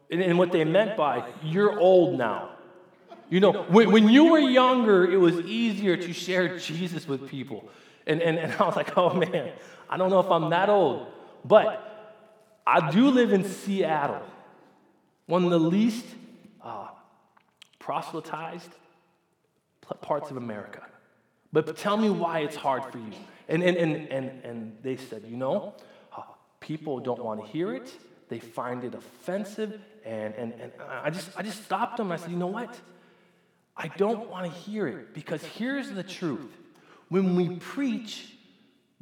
and, 0.10 0.22
and 0.22 0.38
what 0.38 0.52
they 0.52 0.64
meant 0.64 0.98
by, 0.98 1.28
you're 1.44 1.80
old 1.80 2.18
now. 2.18 2.52
You 3.30 3.40
know, 3.40 3.64
when, 3.64 3.92
when 3.92 4.10
you 4.10 4.32
were 4.32 4.40
younger, 4.40 5.10
it 5.10 5.18
was 5.18 5.40
easier 5.42 5.96
to 5.96 6.14
share 6.14 6.58
Jesus 6.58 7.08
with 7.08 7.30
people. 7.30 7.70
And, 8.08 8.22
and, 8.22 8.40
and 8.40 8.54
I 8.54 8.66
was 8.66 8.76
like, 8.76 8.98
oh 8.98 9.14
man, 9.14 9.52
I 9.90 9.98
don't 9.98 10.10
know 10.10 10.20
if 10.20 10.32
I'm 10.32 10.50
that 10.50 10.70
old. 10.70 11.08
But 11.46 11.86
I 12.66 12.90
do 12.92 13.10
live 13.12 13.32
in 13.32 13.44
Seattle, 13.44 14.24
one 15.28 15.44
of 15.44 15.52
the 15.52 15.60
least 15.60 16.06
uh, 16.64 16.88
proselytized 17.78 18.72
parts 20.02 20.32
of 20.32 20.38
America. 20.38 20.86
But 21.54 21.78
tell 21.78 21.98
me 21.98 22.10
why 22.10 22.40
it's 22.40 22.56
hard 22.56 22.84
for 22.92 22.98
you. 22.98 23.12
And, 23.48 23.64
and, 23.64 23.78
and, 23.78 24.08
and, 24.12 24.44
and 24.44 24.78
they 24.84 24.98
said, 24.98 25.24
you 25.28 25.38
know, 25.38 25.74
uh, 26.16 26.22
people 26.60 27.00
don't 27.00 27.24
want 27.24 27.42
to 27.42 27.48
hear 27.48 27.74
it. 27.74 27.92
They 28.30 28.40
find 28.40 28.84
it 28.84 28.94
offensive. 28.96 29.80
And, 30.06 30.34
and, 30.36 30.54
and 30.54 30.72
I, 31.04 31.10
just, 31.10 31.30
I 31.36 31.42
just 31.42 31.64
stopped 31.66 31.98
them. 31.98 32.12
I 32.12 32.16
said, 32.16 32.32
you 32.32 32.38
know 32.38 32.48
what? 32.48 32.80
I 33.76 33.88
don't 33.88 34.30
want 34.30 34.46
to 34.46 34.52
hear 34.52 34.88
it 34.88 35.14
because 35.14 35.44
here's 35.44 35.92
the 35.92 36.04
truth. 36.04 36.52
When 37.10 37.36
we 37.36 37.56
preach 37.58 38.34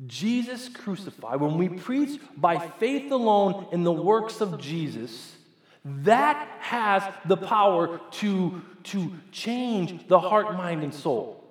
Jesus 0.05 0.69
crucified, 0.69 1.41
when 1.41 1.57
we 1.57 1.69
preach 1.69 2.19
by 2.35 2.59
faith 2.59 3.11
alone 3.11 3.67
in 3.71 3.83
the 3.83 3.91
works 3.91 4.41
of 4.41 4.59
Jesus, 4.59 5.35
that 5.83 6.47
has 6.59 7.03
the 7.25 7.37
power 7.37 7.99
to, 8.11 8.61
to 8.83 9.13
change 9.31 10.07
the 10.07 10.19
heart, 10.19 10.55
mind, 10.55 10.83
and 10.83 10.93
soul. 10.93 11.43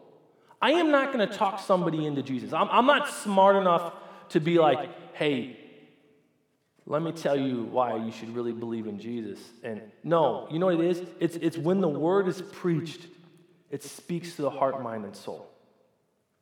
I 0.63 0.73
am 0.73 0.91
not 0.91 1.13
going 1.13 1.29
to 1.29 1.35
talk 1.35 1.61
somebody 1.61 2.07
into 2.07 2.23
Jesus. 2.23 2.53
I'm, 2.53 2.69
I'm 2.71 2.87
not 2.87 3.09
smart 3.09 3.57
enough 3.57 3.93
to 4.31 4.41
be 4.41 4.59
like, 4.59 5.15
hey, 5.15 5.59
let 6.87 7.03
me 7.03 7.11
tell 7.11 7.37
you 7.37 7.65
why 7.65 7.97
you 7.97 8.13
should 8.13 8.35
really 8.35 8.53
believe 8.53 8.87
in 8.87 9.01
Jesus. 9.01 9.41
And 9.65 9.83
no, 10.05 10.47
you 10.51 10.61
know 10.61 10.67
what 10.67 10.77
it 10.77 10.85
is? 10.87 11.03
It's, 11.19 11.37
it's 11.37 11.59
when 11.59 11.81
the 11.81 11.89
word 11.89 12.29
is 12.29 12.41
preached, 12.41 13.09
it 13.71 13.83
speaks 13.83 14.37
to 14.37 14.43
the 14.43 14.51
heart, 14.51 14.81
mind, 14.81 15.05
and 15.05 15.15
soul. 15.15 15.51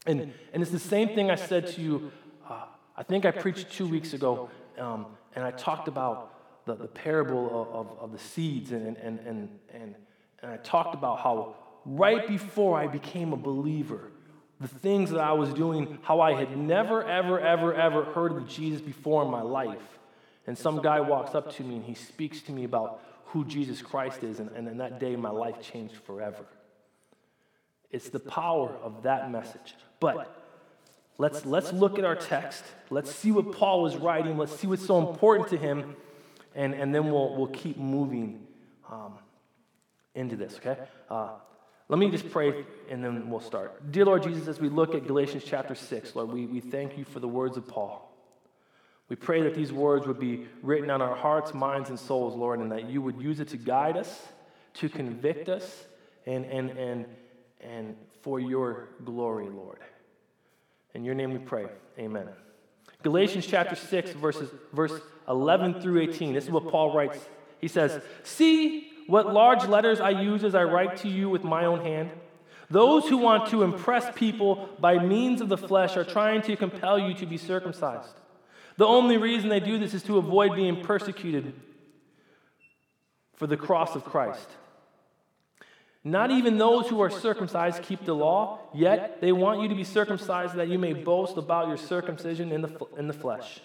And, 0.07 0.35
and 0.53 0.63
it's 0.63 0.71
the 0.71 0.79
same 0.79 1.09
thing 1.09 1.31
I 1.31 1.37
said 1.37 1.67
to 1.69 1.81
you, 1.81 2.13
uh, 2.47 2.67
I 2.95 3.03
think 3.03 3.25
I 3.25 3.31
preached 3.31 3.73
two 3.73 3.89
weeks 3.89 4.13
ago, 4.13 4.51
um, 4.79 5.07
and 5.35 5.43
I 5.43 5.51
talked 5.51 5.89
about 5.89 6.67
the, 6.67 6.75
the 6.75 6.89
parable 6.89 7.47
of, 7.47 7.87
of, 7.87 7.99
of 7.99 8.13
the 8.13 8.19
seeds, 8.19 8.73
and, 8.73 8.99
and, 8.99 9.19
and, 9.21 9.49
and, 9.73 9.95
and 10.43 10.53
I 10.53 10.59
talked 10.59 10.95
about 10.95 11.21
how 11.21 11.57
right 11.87 12.29
before 12.29 12.79
I 12.79 12.87
became 12.87 13.33
a 13.33 13.37
believer, 13.37 14.13
the 14.61 14.69
things 14.69 15.11
that 15.11 15.21
I 15.21 15.33
was 15.33 15.55
doing, 15.55 15.99
how 16.03 16.21
I 16.21 16.35
had 16.35 16.55
never, 16.57 17.03
ever, 17.03 17.41
ever, 17.41 17.75
ever 17.75 18.05
heard 18.05 18.33
of 18.33 18.47
Jesus 18.47 18.83
before 18.83 19.25
in 19.25 19.31
my 19.31 19.43
life. 19.43 19.81
And 20.47 20.57
some 20.57 20.83
guy 20.83 21.01
walks 21.01 21.35
up 21.35 21.55
to 21.57 21.63
me 21.63 21.77
and 21.77 21.85
he 21.85 21.95
speaks 21.95 22.43
to 22.43 22.53
me 22.53 22.65
about 22.65 23.01
who 23.27 23.45
Jesus 23.45 23.83
Christ 23.83 24.23
is, 24.23 24.39
and, 24.39 24.51
and 24.53 24.69
in 24.69 24.79
that 24.79 25.01
day, 25.01 25.17
my 25.17 25.31
life 25.31 25.61
changed 25.61 25.97
forever. 26.07 26.45
It's 27.91 28.09
the 28.09 28.21
power 28.21 28.71
of 28.83 29.03
that 29.03 29.31
message. 29.31 29.75
But 29.99 30.33
let's, 31.19 31.45
let's 31.45 31.73
look 31.73 31.99
at 31.99 32.05
our 32.05 32.15
text. 32.15 32.63
Let's 32.91 33.13
see 33.13 33.33
what 33.33 33.53
Paul 33.53 33.83
was 33.83 33.97
writing. 33.97 34.39
Let's 34.39 34.55
see 34.55 34.67
what's 34.67 34.87
so 34.87 35.09
important 35.09 35.49
to 35.51 35.57
him. 35.57 35.97
And, 36.55 36.75
and 36.75 36.95
then 36.95 37.11
we'll, 37.11 37.37
we'll 37.37 37.49
keep 37.49 37.77
moving 37.77 38.47
um, 38.91 39.15
into 40.15 40.37
this, 40.37 40.57
okay? 40.57 40.77
Uh, 41.11 41.31
let 41.89 41.99
me 41.99 42.11
just 42.11 42.31
pray 42.31 42.65
and 42.89 43.05
then 43.05 43.29
we'll 43.29 43.41
start. 43.41 43.93
Dear 43.93 44.07
Lord 44.07 44.23
Jesus, 44.23 44.49
as 44.49 44.61
we 44.61 44.69
look 44.69 44.95
at 44.95 45.07
Galatians 45.07 45.43
chapter 45.45 45.75
6, 45.75 46.15
Lord, 46.15 46.31
we, 46.31 46.47
we 46.47 46.61
thank 46.61 46.97
you 46.97 47.05
for 47.05 47.21
the 47.21 47.29
words 47.29 47.57
of 47.57 47.67
Paul. 47.67 48.04
We 49.09 49.17
pray 49.17 49.43
that 49.43 49.55
these 49.55 49.73
words 49.73 50.07
would 50.07 50.19
be 50.19 50.47
written 50.63 50.91
on 50.91 51.03
our 51.03 51.15
hearts, 51.15 51.53
minds, 51.53 51.91
and 51.91 51.99
souls, 51.99 52.35
Lord, 52.35 52.61
and 52.61 52.73
that 52.73 52.89
you 52.89 53.03
would 53.03 53.21
use 53.21 53.41
it 53.41 53.49
to 53.49 53.57
guide 53.57 53.97
us, 53.97 54.29
to 54.75 54.89
convict 54.89 55.49
us, 55.49 55.85
and, 56.27 56.45
and, 56.47 56.71
and, 56.71 57.07
and 57.61 57.97
for 58.23 58.41
your 58.41 58.89
glory, 59.05 59.49
Lord. 59.49 59.79
In 60.95 61.05
your 61.05 61.15
name 61.15 61.33
we 61.33 61.39
pray. 61.39 61.67
Amen. 61.99 62.29
Galatians 63.03 63.47
chapter 63.47 63.77
6, 63.77 64.13
verses, 64.13 64.51
verse 64.73 64.99
11 65.29 65.83
through 65.83 66.01
18. 66.01 66.33
This 66.33 66.45
is 66.45 66.51
what 66.51 66.69
Paul 66.69 66.97
writes. 66.97 67.19
He 67.61 67.69
says, 67.69 68.01
See, 68.23 68.91
what 69.07 69.33
large 69.33 69.67
letters 69.67 70.01
I 70.01 70.11
use 70.11 70.45
as 70.45 70.55
I 70.55 70.65
write 70.65 70.97
to 70.99 71.09
you 71.09 71.29
with 71.29 71.45
my 71.45 71.67
own 71.67 71.81
hand? 71.81 72.11
Those 72.71 73.07
who 73.07 73.19
want 73.19 73.51
to 73.51 73.63
impress 73.63 74.07
people 74.17 74.71
by 74.81 74.99
means 74.99 75.43
of 75.43 75.51
the 75.51 75.59
flesh 75.59 75.99
are 75.99 76.05
trying 76.05 76.41
to 76.43 76.57
compel 76.57 76.99
you 76.99 77.13
to 77.15 77.27
be 77.27 77.37
circumcised. 77.37 78.17
The 78.77 78.87
only 78.87 79.17
reason 79.17 79.49
they 79.49 79.61
do 79.61 79.79
this 79.79 79.95
is 79.95 80.03
to 80.05 80.19
avoid 80.19 80.57
being 80.57 80.83
persecuted 80.83 81.53
for 83.35 83.47
the 83.47 83.57
cross 83.57 83.95
of 83.95 84.05
Christ. 84.05 84.49
Not 86.03 86.31
even 86.31 86.59
those 86.59 86.89
who 86.89 87.01
are 87.01 87.09
circumcised 87.09 87.83
keep 87.83 88.05
the 88.05 88.15
law, 88.15 88.59
yet 88.75 89.23
they 89.23 89.33
want 89.33 89.63
you 89.63 89.69
to 89.69 89.75
be 89.75 89.85
circumcised 89.85 90.55
that 90.57 90.69
you 90.69 90.79
may 90.79 90.93
boast 90.93 91.39
about 91.39 91.69
your 91.69 91.79
circumcision 91.79 92.53
in 92.53 92.61
the, 92.61 92.87
in 92.99 93.07
the 93.07 93.15
flesh. 93.15 93.61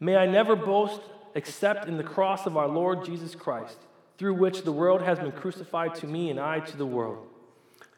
May 0.00 0.16
I 0.16 0.26
never 0.26 0.56
boast 0.56 1.02
except 1.34 1.86
in 1.86 1.98
the 1.98 2.02
cross 2.04 2.46
of 2.46 2.56
our 2.56 2.68
Lord 2.68 3.04
Jesus 3.04 3.34
Christ, 3.34 3.76
through 4.16 4.34
which 4.34 4.62
the 4.62 4.72
world 4.72 5.02
has 5.02 5.18
been 5.18 5.32
crucified 5.32 5.94
to 5.96 6.06
me 6.06 6.30
and 6.30 6.40
I 6.40 6.60
to 6.60 6.76
the 6.76 6.86
world. 6.86 7.26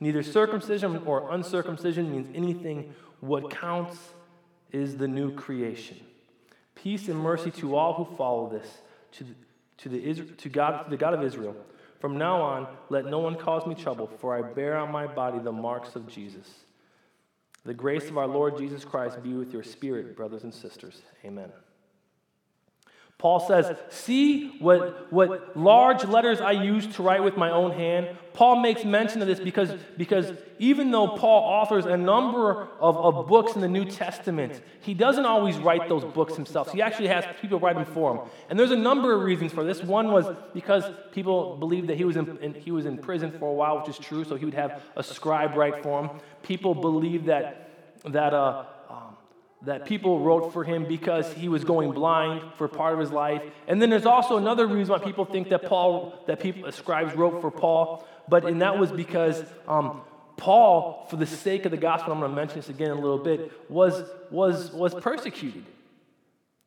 Neither 0.00 0.22
circumcision 0.22 1.02
or 1.06 1.30
uncircumcision 1.30 2.10
means 2.10 2.28
anything. 2.34 2.94
What 3.20 3.50
counts 3.50 3.98
is 4.72 4.96
the 4.96 5.08
new 5.08 5.34
creation. 5.34 5.98
Peace 6.74 7.08
and 7.08 7.18
mercy 7.18 7.50
to 7.50 7.76
all 7.76 7.94
who 7.94 8.16
follow 8.16 8.48
this, 8.48 8.66
to, 9.12 9.24
the, 9.24 9.34
to, 9.78 9.88
the, 9.88 10.24
to, 10.36 10.48
God, 10.48 10.84
to 10.84 10.90
the 10.90 10.96
God 10.96 11.14
of 11.14 11.22
Israel. 11.22 11.56
From 12.00 12.16
now 12.16 12.40
on, 12.40 12.66
let 12.88 13.04
no 13.04 13.18
one 13.18 13.36
cause 13.36 13.66
me 13.66 13.74
trouble, 13.74 14.06
for 14.06 14.34
I 14.34 14.52
bear 14.52 14.78
on 14.78 14.90
my 14.90 15.06
body 15.06 15.38
the 15.38 15.52
marks 15.52 15.96
of 15.96 16.06
Jesus. 16.06 16.48
The 17.64 17.74
grace 17.74 18.08
of 18.08 18.16
our 18.16 18.26
Lord 18.26 18.56
Jesus 18.56 18.84
Christ 18.86 19.22
be 19.22 19.34
with 19.34 19.52
your 19.52 19.62
spirit, 19.62 20.16
brothers 20.16 20.44
and 20.44 20.54
sisters. 20.54 21.02
Amen. 21.24 21.50
Paul 23.20 23.38
says, 23.38 23.76
See 23.90 24.56
what, 24.60 25.12
what 25.12 25.54
large 25.54 26.04
letters 26.04 26.40
I 26.40 26.52
used 26.52 26.92
to 26.92 27.02
write 27.02 27.22
with 27.22 27.36
my 27.36 27.50
own 27.50 27.72
hand. 27.72 28.16
Paul 28.32 28.60
makes 28.60 28.82
mention 28.82 29.20
of 29.20 29.28
this 29.28 29.38
because, 29.38 29.78
because 29.98 30.32
even 30.58 30.90
though 30.90 31.08
Paul 31.08 31.42
authors 31.42 31.84
a 31.84 31.98
number 31.98 32.68
of, 32.80 32.96
of 32.96 33.28
books 33.28 33.56
in 33.56 33.60
the 33.60 33.68
New 33.68 33.84
Testament, 33.84 34.62
he 34.80 34.94
doesn't 34.94 35.26
always 35.26 35.58
write 35.58 35.86
those 35.86 36.02
books 36.02 36.34
himself. 36.34 36.72
He 36.72 36.80
actually 36.80 37.08
has 37.08 37.26
people 37.42 37.60
write 37.60 37.76
them 37.76 37.84
for 37.84 38.14
him. 38.14 38.30
And 38.48 38.58
there's 38.58 38.70
a 38.70 38.76
number 38.76 39.12
of 39.14 39.20
reasons 39.20 39.52
for 39.52 39.64
this. 39.64 39.82
One 39.82 40.12
was 40.12 40.34
because 40.54 40.84
people 41.12 41.56
believed 41.58 41.88
that 41.88 41.98
he 41.98 42.04
was 42.04 42.16
in, 42.16 42.38
in, 42.38 42.54
he 42.54 42.70
was 42.70 42.86
in 42.86 42.96
prison 42.96 43.32
for 43.38 43.50
a 43.50 43.52
while, 43.52 43.80
which 43.80 43.90
is 43.90 43.98
true, 43.98 44.24
so 44.24 44.36
he 44.36 44.46
would 44.46 44.54
have 44.54 44.82
a 44.96 45.02
scribe 45.02 45.56
write 45.56 45.82
for 45.82 46.04
him. 46.04 46.20
People 46.42 46.74
believed 46.74 47.26
that, 47.26 47.68
that 48.04 48.32
uh, 48.32 48.64
that 49.62 49.84
people 49.84 50.20
wrote 50.20 50.52
for 50.52 50.64
him 50.64 50.86
because 50.86 51.30
he 51.34 51.48
was 51.48 51.64
going 51.64 51.92
blind 51.92 52.42
for 52.56 52.66
part 52.66 52.94
of 52.94 53.00
his 53.00 53.10
life. 53.10 53.42
And 53.68 53.80
then 53.80 53.90
there's 53.90 54.06
also 54.06 54.38
another 54.38 54.66
reason 54.66 54.92
why 54.92 55.04
people 55.04 55.24
think 55.24 55.50
that 55.50 55.64
Paul, 55.64 56.14
that 56.26 56.40
people, 56.40 56.70
scribes 56.72 57.14
wrote 57.14 57.40
for 57.42 57.50
Paul, 57.50 58.06
but 58.28 58.44
and 58.44 58.62
that 58.62 58.78
was 58.78 58.90
because 58.90 59.44
um, 59.68 60.00
Paul, 60.36 61.06
for 61.10 61.16
the 61.16 61.26
sake 61.26 61.66
of 61.66 61.70
the 61.70 61.76
gospel, 61.76 62.12
I'm 62.12 62.20
going 62.20 62.30
to 62.30 62.36
mention 62.36 62.56
this 62.56 62.70
again 62.70 62.90
in 62.90 62.96
a 62.96 63.00
little 63.00 63.18
bit, 63.18 63.52
was 63.70 64.02
was 64.30 64.72
was 64.72 64.94
persecuted. 64.94 65.66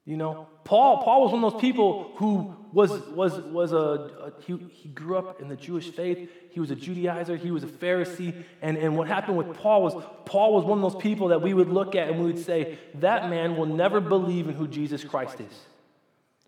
You 0.05 0.17
know, 0.17 0.47
Paul, 0.65 1.01
Paul 1.01 1.21
was 1.23 1.31
one 1.31 1.43
of 1.43 1.53
those 1.53 1.61
people 1.61 2.11
who 2.17 2.53
was, 2.73 2.91
was, 3.09 3.39
was 3.39 3.71
a, 3.71 3.77
a, 3.77 4.33
he, 4.45 4.57
he 4.69 4.89
grew 4.89 5.17
up 5.17 5.41
in 5.41 5.47
the 5.47 5.55
Jewish 5.55 5.91
faith. 5.91 6.29
He 6.49 6.59
was 6.59 6.71
a 6.71 6.75
Judaizer. 6.75 7.39
He 7.39 7.51
was 7.51 7.63
a 7.63 7.67
Pharisee. 7.67 8.43
And, 8.61 8.75
and 8.77 8.97
what 8.97 9.07
happened 9.07 9.37
with 9.37 9.55
Paul 9.55 9.81
was 9.81 10.03
Paul 10.25 10.53
was 10.55 10.65
one 10.65 10.83
of 10.83 10.91
those 10.91 11.01
people 11.01 11.29
that 11.29 11.41
we 11.41 11.53
would 11.53 11.69
look 11.69 11.95
at 11.95 12.09
and 12.09 12.19
we 12.19 12.25
would 12.25 12.43
say, 12.43 12.77
that 12.95 13.29
man 13.29 13.55
will 13.55 13.65
never 13.65 14.01
believe 14.01 14.49
in 14.49 14.55
who 14.55 14.67
Jesus 14.67 15.05
Christ 15.05 15.39
is. 15.39 15.53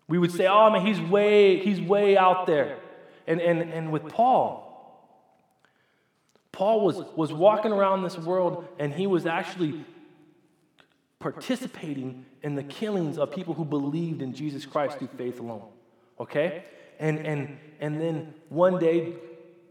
We 0.06 0.18
would 0.18 0.32
say, 0.32 0.46
oh 0.46 0.70
man, 0.70 0.84
he's 0.84 1.00
way, 1.00 1.58
he's 1.58 1.80
way 1.80 2.16
out 2.16 2.46
there. 2.46 2.78
And, 3.26 3.40
and, 3.40 3.72
and 3.72 3.90
with 3.90 4.08
Paul, 4.08 4.64
Paul 6.52 6.84
was, 6.84 6.96
was 7.16 7.32
walking 7.32 7.72
around 7.72 8.02
this 8.02 8.18
world 8.18 8.66
and 8.78 8.92
he 8.92 9.06
was 9.06 9.24
actually 9.24 9.84
participating 11.18 12.26
in 12.42 12.54
the 12.54 12.62
killings 12.62 13.18
of 13.18 13.32
people 13.32 13.54
who 13.54 13.64
believed 13.64 14.22
in 14.22 14.34
Jesus 14.34 14.66
Christ 14.66 14.98
through 14.98 15.08
faith 15.16 15.40
alone. 15.40 15.68
Okay? 16.20 16.64
And, 16.98 17.18
and, 17.18 17.58
and 17.80 18.00
then 18.00 18.34
one 18.48 18.78
day, 18.78 19.14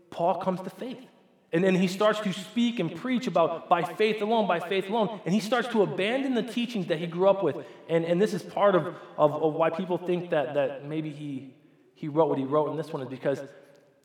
Paul 0.10 0.36
comes 0.36 0.62
to 0.62 0.70
faith. 0.70 1.06
And 1.54 1.64
then 1.64 1.76
he 1.76 1.88
starts 1.88 2.20
to 2.22 2.34
speak 2.34 2.80
and 2.80 2.94
preach 2.94 3.28
about 3.28 3.70
by 3.70 3.84
faith 3.84 4.22
alone, 4.22 4.48
by 4.48 4.60
faith 4.60 4.90
alone. 4.90 5.22
And 5.26 5.34
he 5.34 5.40
starts 5.40 5.68
to 5.70 5.84
abandon 5.84 6.34
the 6.34 6.44
teachings 6.44 6.88
that 6.88 6.98
he 6.98 7.08
grew 7.08 7.30
up 7.30 7.44
with. 7.44 7.58
And, 7.88 8.04
and 8.04 8.22
this 8.22 8.34
is 8.34 8.44
part 8.44 8.76
of, 8.76 8.88
of, 9.18 9.32
of 9.32 9.54
why 9.54 9.70
people 9.70 9.98
think 9.98 10.32
that, 10.32 10.56
that 10.56 10.86
maybe 10.86 11.12
he, 11.12 11.54
he 11.94 12.08
wrote 12.08 12.28
what 12.28 12.38
he 12.38 12.44
wrote 12.44 12.72
in 12.72 12.78
this 12.78 12.92
one, 12.92 13.02
is 13.02 13.08
because 13.08 13.40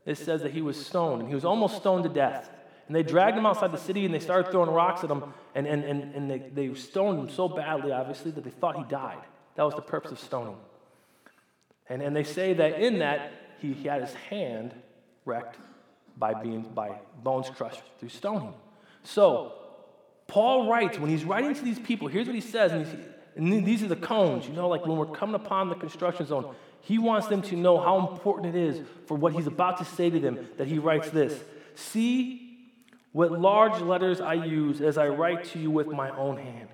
it 0.06 0.16
says 0.18 0.42
that 0.42 0.52
he 0.52 0.62
was 0.62 0.84
stoned. 0.84 1.22
And 1.22 1.28
he 1.28 1.34
was 1.34 1.44
almost 1.44 1.76
stoned 1.76 2.04
to 2.04 2.08
death. 2.08 2.50
And 2.90 2.96
they 2.96 3.04
dragged 3.04 3.38
him 3.38 3.46
outside 3.46 3.70
the 3.70 3.78
city 3.78 4.04
and 4.04 4.12
they 4.12 4.18
started 4.18 4.50
throwing 4.50 4.68
rocks 4.68 5.04
at 5.04 5.10
him. 5.12 5.22
And, 5.54 5.64
and, 5.64 5.84
and, 5.84 6.12
and 6.12 6.28
they, 6.28 6.38
they 6.38 6.74
stoned 6.74 7.20
him 7.20 7.30
so 7.30 7.46
badly, 7.46 7.92
obviously, 7.92 8.32
that 8.32 8.42
they 8.42 8.50
thought 8.50 8.76
he 8.76 8.82
died. 8.82 9.20
That 9.54 9.62
was 9.62 9.76
the 9.76 9.80
purpose 9.80 10.10
of 10.10 10.18
stoning. 10.18 10.56
And, 11.88 12.02
and 12.02 12.16
they 12.16 12.24
say 12.24 12.52
that 12.54 12.80
in 12.80 12.98
that, 12.98 13.30
he, 13.60 13.74
he 13.74 13.86
had 13.86 14.00
his 14.00 14.12
hand 14.14 14.74
wrecked 15.24 15.56
by, 16.16 16.34
being, 16.34 16.62
by 16.62 16.98
bones 17.22 17.48
crushed 17.48 17.80
through 18.00 18.08
stoning. 18.08 18.54
So, 19.04 19.52
Paul 20.26 20.68
writes, 20.68 20.98
when 20.98 21.10
he's 21.10 21.24
writing 21.24 21.54
to 21.54 21.62
these 21.62 21.78
people, 21.78 22.08
here's 22.08 22.26
what 22.26 22.34
he 22.34 22.40
says, 22.40 22.72
and, 22.72 23.14
and 23.36 23.64
these 23.64 23.84
are 23.84 23.88
the 23.88 23.94
cones, 23.94 24.48
you 24.48 24.52
know, 24.52 24.68
like 24.68 24.84
when 24.84 24.98
we're 24.98 25.06
coming 25.06 25.36
upon 25.36 25.68
the 25.68 25.76
construction 25.76 26.26
zone. 26.26 26.56
He 26.80 26.98
wants 26.98 27.28
them 27.28 27.42
to 27.42 27.54
know 27.54 27.78
how 27.78 28.00
important 28.08 28.52
it 28.52 28.58
is 28.60 28.84
for 29.06 29.16
what 29.16 29.32
he's 29.32 29.46
about 29.46 29.78
to 29.78 29.84
say 29.84 30.10
to 30.10 30.18
them 30.18 30.48
that 30.56 30.66
he 30.66 30.80
writes 30.80 31.10
this 31.10 31.40
See 31.76 32.49
what 33.12 33.32
large 33.32 33.80
letters 33.80 34.20
I 34.20 34.34
use 34.34 34.80
as 34.80 34.98
I 34.98 35.08
write 35.08 35.44
to 35.46 35.58
you 35.58 35.70
with 35.70 35.88
my 35.88 36.10
own 36.10 36.36
hand. 36.36 36.68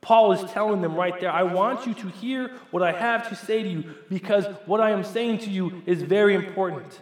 Paul 0.00 0.32
is 0.32 0.50
telling 0.50 0.82
them 0.82 0.96
right 0.96 1.18
there, 1.18 1.30
I 1.30 1.44
want 1.44 1.86
you 1.86 1.94
to 1.94 2.08
hear 2.08 2.50
what 2.70 2.82
I 2.82 2.92
have 2.92 3.28
to 3.30 3.34
say 3.34 3.62
to 3.62 3.68
you 3.68 3.94
because 4.10 4.44
what 4.66 4.80
I 4.80 4.90
am 4.90 5.02
saying 5.02 5.38
to 5.38 5.50
you 5.50 5.82
is 5.86 6.02
very 6.02 6.34
important. 6.34 7.00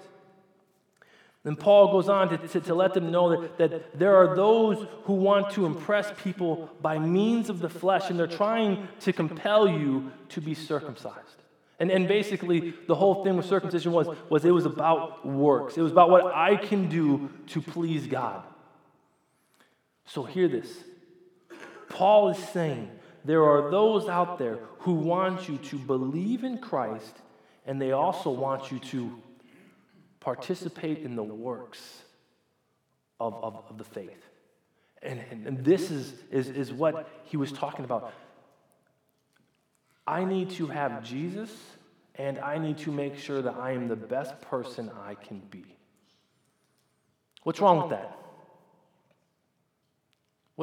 Then 1.44 1.56
Paul 1.56 1.90
goes 1.90 2.08
on 2.08 2.28
to, 2.28 2.38
to, 2.38 2.60
to, 2.60 2.74
let 2.74 2.94
them 2.94 3.10
know 3.10 3.42
that, 3.42 3.58
that 3.58 3.98
there 3.98 4.14
are 4.14 4.36
those 4.36 4.86
who 5.04 5.14
want 5.14 5.52
to 5.54 5.66
impress 5.66 6.12
people 6.22 6.70
by 6.80 7.00
means 7.00 7.50
of 7.50 7.58
the 7.58 7.68
flesh, 7.68 8.10
and 8.10 8.18
they're 8.18 8.28
trying 8.28 8.86
to 9.00 9.12
compel 9.12 9.68
you 9.68 10.12
to 10.28 10.40
be 10.40 10.54
circumcised. 10.54 11.42
And, 11.80 11.90
and 11.90 12.06
basically, 12.06 12.74
the 12.86 12.94
whole 12.94 13.24
thing 13.24 13.36
with 13.36 13.46
circumcision 13.46 13.90
was, 13.90 14.06
was 14.28 14.44
it 14.44 14.52
was 14.52 14.66
about 14.66 15.26
works. 15.26 15.76
It 15.76 15.82
was 15.82 15.90
about 15.90 16.10
what 16.10 16.32
I 16.32 16.54
can 16.54 16.88
do 16.88 17.28
to 17.48 17.60
please 17.60 18.06
God. 18.06 18.44
So 20.12 20.24
hear 20.24 20.46
this. 20.46 20.68
Paul 21.88 22.28
is 22.28 22.36
saying 22.36 22.90
there 23.24 23.44
are 23.44 23.70
those 23.70 24.10
out 24.10 24.38
there 24.38 24.58
who 24.80 24.92
want 24.92 25.48
you 25.48 25.56
to 25.56 25.78
believe 25.78 26.44
in 26.44 26.58
Christ, 26.58 27.16
and 27.64 27.80
they 27.80 27.92
also 27.92 28.28
want 28.28 28.70
you 28.70 28.78
to 28.78 29.18
participate 30.20 30.98
in 30.98 31.16
the 31.16 31.22
works 31.22 32.02
of, 33.20 33.42
of, 33.42 33.64
of 33.70 33.78
the 33.78 33.84
faith. 33.84 34.22
And, 35.02 35.24
and, 35.30 35.46
and 35.46 35.64
this 35.64 35.90
is, 35.90 36.12
is, 36.30 36.50
is 36.50 36.74
what 36.74 37.08
he 37.24 37.38
was 37.38 37.50
talking 37.50 37.86
about. 37.86 38.12
I 40.06 40.26
need 40.26 40.50
to 40.50 40.66
have 40.66 41.02
Jesus, 41.02 41.50
and 42.16 42.38
I 42.38 42.58
need 42.58 42.76
to 42.78 42.92
make 42.92 43.16
sure 43.16 43.40
that 43.40 43.54
I 43.54 43.72
am 43.72 43.88
the 43.88 43.96
best 43.96 44.38
person 44.42 44.90
I 45.06 45.14
can 45.14 45.38
be. 45.50 45.64
What's 47.44 47.60
wrong 47.60 47.80
with 47.80 47.88
that? 47.92 48.18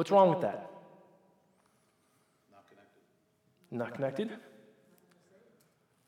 What's 0.00 0.10
wrong 0.10 0.30
with 0.30 0.40
that? 0.40 0.70
Not 2.50 2.64
connected. 2.70 3.70
Not 3.70 3.94
connected? 3.94 4.30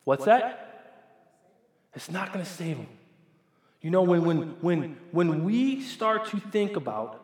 What's 0.04 0.24
that? 0.24 1.04
It's 1.94 2.10
not 2.10 2.32
going 2.32 2.42
to 2.42 2.50
save 2.50 2.78
them. 2.78 2.86
You 3.82 3.90
know, 3.90 4.00
when, 4.00 4.24
when, 4.24 4.56
when, 4.62 4.96
when 5.10 5.44
we 5.44 5.82
start 5.82 6.24
to 6.28 6.40
think 6.40 6.76
about, 6.76 7.22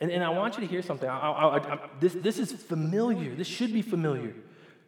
and, 0.00 0.10
and 0.10 0.24
I 0.24 0.30
want 0.30 0.56
you 0.56 0.62
to 0.62 0.66
hear 0.66 0.82
something. 0.82 1.08
I, 1.08 1.16
I, 1.16 1.56
I, 1.58 1.78
this, 2.00 2.14
this 2.14 2.40
is 2.40 2.50
familiar. 2.50 3.36
This 3.36 3.46
should 3.46 3.72
be 3.72 3.82
familiar. 3.82 4.34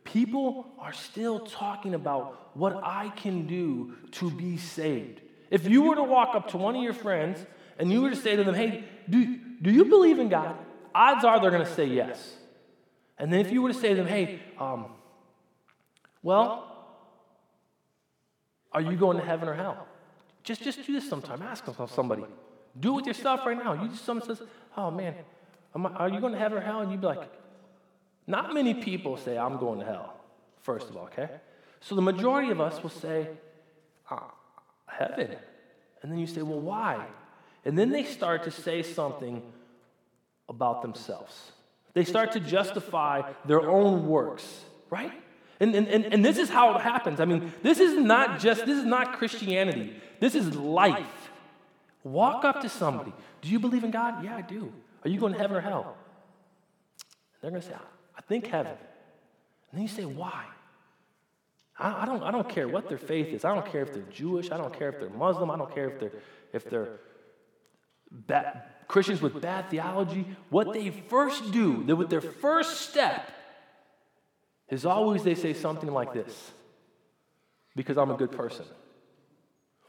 People 0.03 0.67
are 0.81 0.93
still 0.93 1.47
talking 1.47 1.95
about 1.95 2.57
what 2.57 2.81
I 2.83 3.11
can 3.11 3.47
do 3.47 3.95
to 4.11 4.33
be 4.33 4.57
saved. 4.57 5.21
If 5.53 5.69
you 5.69 5.83
were 5.83 5.95
to 5.95 6.03
walk 6.03 6.35
up 6.35 6.49
to 6.49 6.57
one 6.57 6.75
of 6.75 6.83
your 6.83 6.93
friends 6.93 7.38
and 7.79 7.93
you 7.93 8.03
were 8.03 8.11
to 8.11 8.17
say 8.17 8.35
to 8.35 8.43
them, 8.43 8.57
hey, 8.57 8.83
do, 9.09 9.38
do 9.64 9.71
you 9.71 9.87
believe 9.87 10.18
in 10.18 10.28
God? 10.28 10.56
Odds 10.94 11.25
are 11.25 11.40
they're 11.40 11.50
going 11.50 11.64
to 11.64 11.75
say 11.75 11.87
yes. 11.87 12.37
And 13.16 13.33
then 13.33 13.40
if 13.40 13.50
you 13.50 13.62
were 13.62 13.73
to 13.73 13.78
say 13.78 13.88
to 13.88 13.94
them, 13.94 14.06
hey, 14.06 14.40
um, 14.59 14.87
well, 16.23 16.71
are 18.73 18.83
you 18.83 18.94
going 18.94 19.16
to 19.16 19.25
heaven 19.25 19.49
or 19.49 19.54
hell? 19.54 19.87
Just, 20.42 20.62
just 20.62 20.85
do 20.87 20.92
this 20.92 21.09
sometime. 21.09 21.40
Ask 21.40 21.64
somebody. 21.88 22.25
Do 22.78 22.92
it 22.92 22.97
with 22.97 23.06
yourself 23.06 23.47
right 23.47 23.56
now. 23.56 23.73
You 23.73 23.88
just 23.88 24.04
someone 24.04 24.26
says, 24.26 24.42
oh 24.76 24.90
man, 24.90 25.14
I, 25.75 25.78
are 25.78 26.09
you 26.11 26.21
going 26.21 26.35
to 26.35 26.38
heaven 26.38 26.59
or 26.59 26.61
hell? 26.61 26.80
And 26.80 26.90
you'd 26.90 27.00
be 27.00 27.06
like, 27.06 27.30
not 28.26 28.52
many 28.52 28.75
people 28.75 29.16
say 29.16 29.38
I'm 29.38 29.56
going 29.56 29.80
to 29.80 29.87
hell, 29.87 30.14
first 30.61 30.90
of 30.90 30.97
all, 30.99 31.04
okay? 31.04 31.30
So 31.80 31.94
the 31.94 32.02
majority 32.02 32.50
of 32.50 32.61
us 32.61 32.83
will 32.83 32.90
say, 32.90 33.28
uh, 34.11 34.18
heaven. 34.87 35.37
And 36.02 36.12
then 36.12 36.18
you 36.18 36.26
say, 36.26 36.42
well, 36.42 36.61
why? 36.61 37.06
And 37.64 37.78
then 37.78 37.90
they 37.90 38.04
start 38.04 38.44
to 38.44 38.50
say 38.50 38.83
something 38.83 39.42
about 40.49 40.83
themselves. 40.83 41.52
They 41.94 42.04
start 42.04 42.33
to 42.33 42.40
justify 42.40 43.23
their 43.47 43.62
own 43.62 44.06
works, 44.06 44.64
right? 44.90 45.12
And, 45.61 45.75
and, 45.75 45.88
and, 45.88 46.04
and 46.06 46.25
this 46.25 46.38
is 46.38 46.50
how 46.50 46.76
it 46.76 46.83
happens. 46.83 47.21
I 47.21 47.25
mean, 47.25 47.52
this 47.62 47.78
is 47.78 47.97
not 47.97 48.40
just, 48.40 48.66
this 48.66 48.78
is 48.78 48.85
not 48.85 49.14
Christianity. 49.14 49.97
This 50.21 50.35
is 50.35 50.54
life. 50.56 51.30
Walk 52.02 52.44
up 52.44 52.61
to 52.62 52.68
somebody. 52.68 53.12
Do 53.40 53.49
you 53.49 53.59
believe 53.59 53.85
in 53.85 53.90
God? 53.90 54.25
Yeah, 54.25 54.37
I 54.37 54.42
do. 54.42 54.73
Are 55.04 55.09
you 55.09 55.18
going 55.21 55.33
to 55.33 55.38
heaven 55.38 55.56
or 55.56 55.61
hell? 55.61 55.97
They're 57.40 57.50
going 57.50 57.62
to 57.62 57.68
say, 57.68 57.75
I 58.16 58.21
think 58.23 58.47
heaven. 58.47 58.73
And 58.73 59.78
then 59.78 59.83
you 59.83 59.88
say, 59.88 60.04
why? 60.04 60.44
I, 61.78 62.02
I, 62.02 62.06
don't, 62.06 62.23
I 62.23 62.30
don't 62.30 62.49
care 62.49 62.68
what 62.68 62.88
their 62.88 62.99
faith 62.99 63.28
is. 63.28 63.44
I 63.44 63.54
don't 63.54 63.66
care 63.66 63.83
if 63.83 63.92
they're 63.92 64.02
Jewish. 64.02 64.50
I 64.50 64.56
don't 64.56 64.76
care 64.76 64.88
if 64.88 64.99
they're 64.99 65.11
Muslim. 65.11 65.50
I 65.50 65.56
don't 65.56 65.75
care 65.75 65.90
if 65.90 66.00
they're, 66.00 66.12
if 66.52 66.68
they're 66.68 67.00
bad, 68.26 68.62
Christians 68.88 69.21
with 69.21 69.40
bad 69.40 69.71
theology. 69.71 70.26
What 70.50 70.73
they 70.73 70.90
first 70.90 71.52
do, 71.52 71.73
with 71.73 72.11
their 72.11 72.21
first 72.21 72.83
step, 72.83 73.30
is 74.68 74.87
always 74.87 75.23
they 75.23 75.35
say 75.35 75.52
something 75.52 75.90
like 75.90 76.12
this 76.12 76.52
because 77.76 77.99
I'm 77.99 78.11
a 78.11 78.16
good 78.16 78.33
person. 78.33 78.64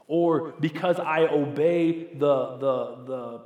Or 0.08 0.54
because 0.60 1.00
I 1.00 1.22
obey 1.22 2.14
the, 2.14 2.58
the, 2.58 2.96
the, 3.06 3.42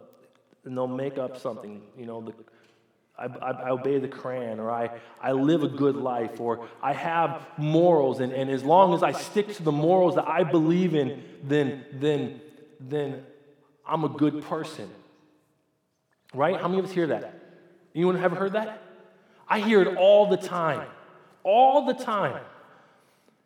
and 0.65 0.77
they'll 0.77 0.87
make 0.87 1.17
up 1.17 1.37
something, 1.37 1.81
you 1.97 2.05
know, 2.05 2.21
the, 2.21 2.33
I, 3.17 3.25
I, 3.25 3.51
I, 3.51 3.69
obey 3.69 3.99
the 3.99 4.07
Quran, 4.07 4.59
or 4.59 4.69
I, 4.69 4.89
I 5.21 5.31
live 5.33 5.63
a 5.63 5.67
good 5.67 5.95
life, 5.95 6.39
or 6.39 6.67
I 6.81 6.93
have 6.93 7.45
morals, 7.57 8.19
and, 8.19 8.31
and 8.33 8.49
as 8.49 8.63
long 8.63 8.93
as 8.93 9.03
I 9.03 9.11
stick 9.11 9.53
to 9.55 9.63
the 9.63 9.71
morals 9.71 10.15
that 10.15 10.27
I 10.27 10.43
believe 10.43 10.95
in, 10.95 11.23
then, 11.43 11.85
then, 11.93 12.41
then 12.79 13.23
I'm 13.89 14.03
a 14.03 14.09
good 14.09 14.43
person. 14.43 14.89
Right? 16.33 16.59
How 16.59 16.67
many 16.67 16.79
of 16.79 16.85
us 16.85 16.91
hear 16.91 17.07
that? 17.07 17.33
Anyone 17.95 18.17
ever 18.17 18.35
heard 18.35 18.53
that? 18.53 18.83
I 19.47 19.59
hear 19.59 19.81
it 19.81 19.97
all 19.97 20.29
the 20.29 20.37
time. 20.37 20.87
All 21.43 21.85
the 21.87 21.95
time. 21.95 22.43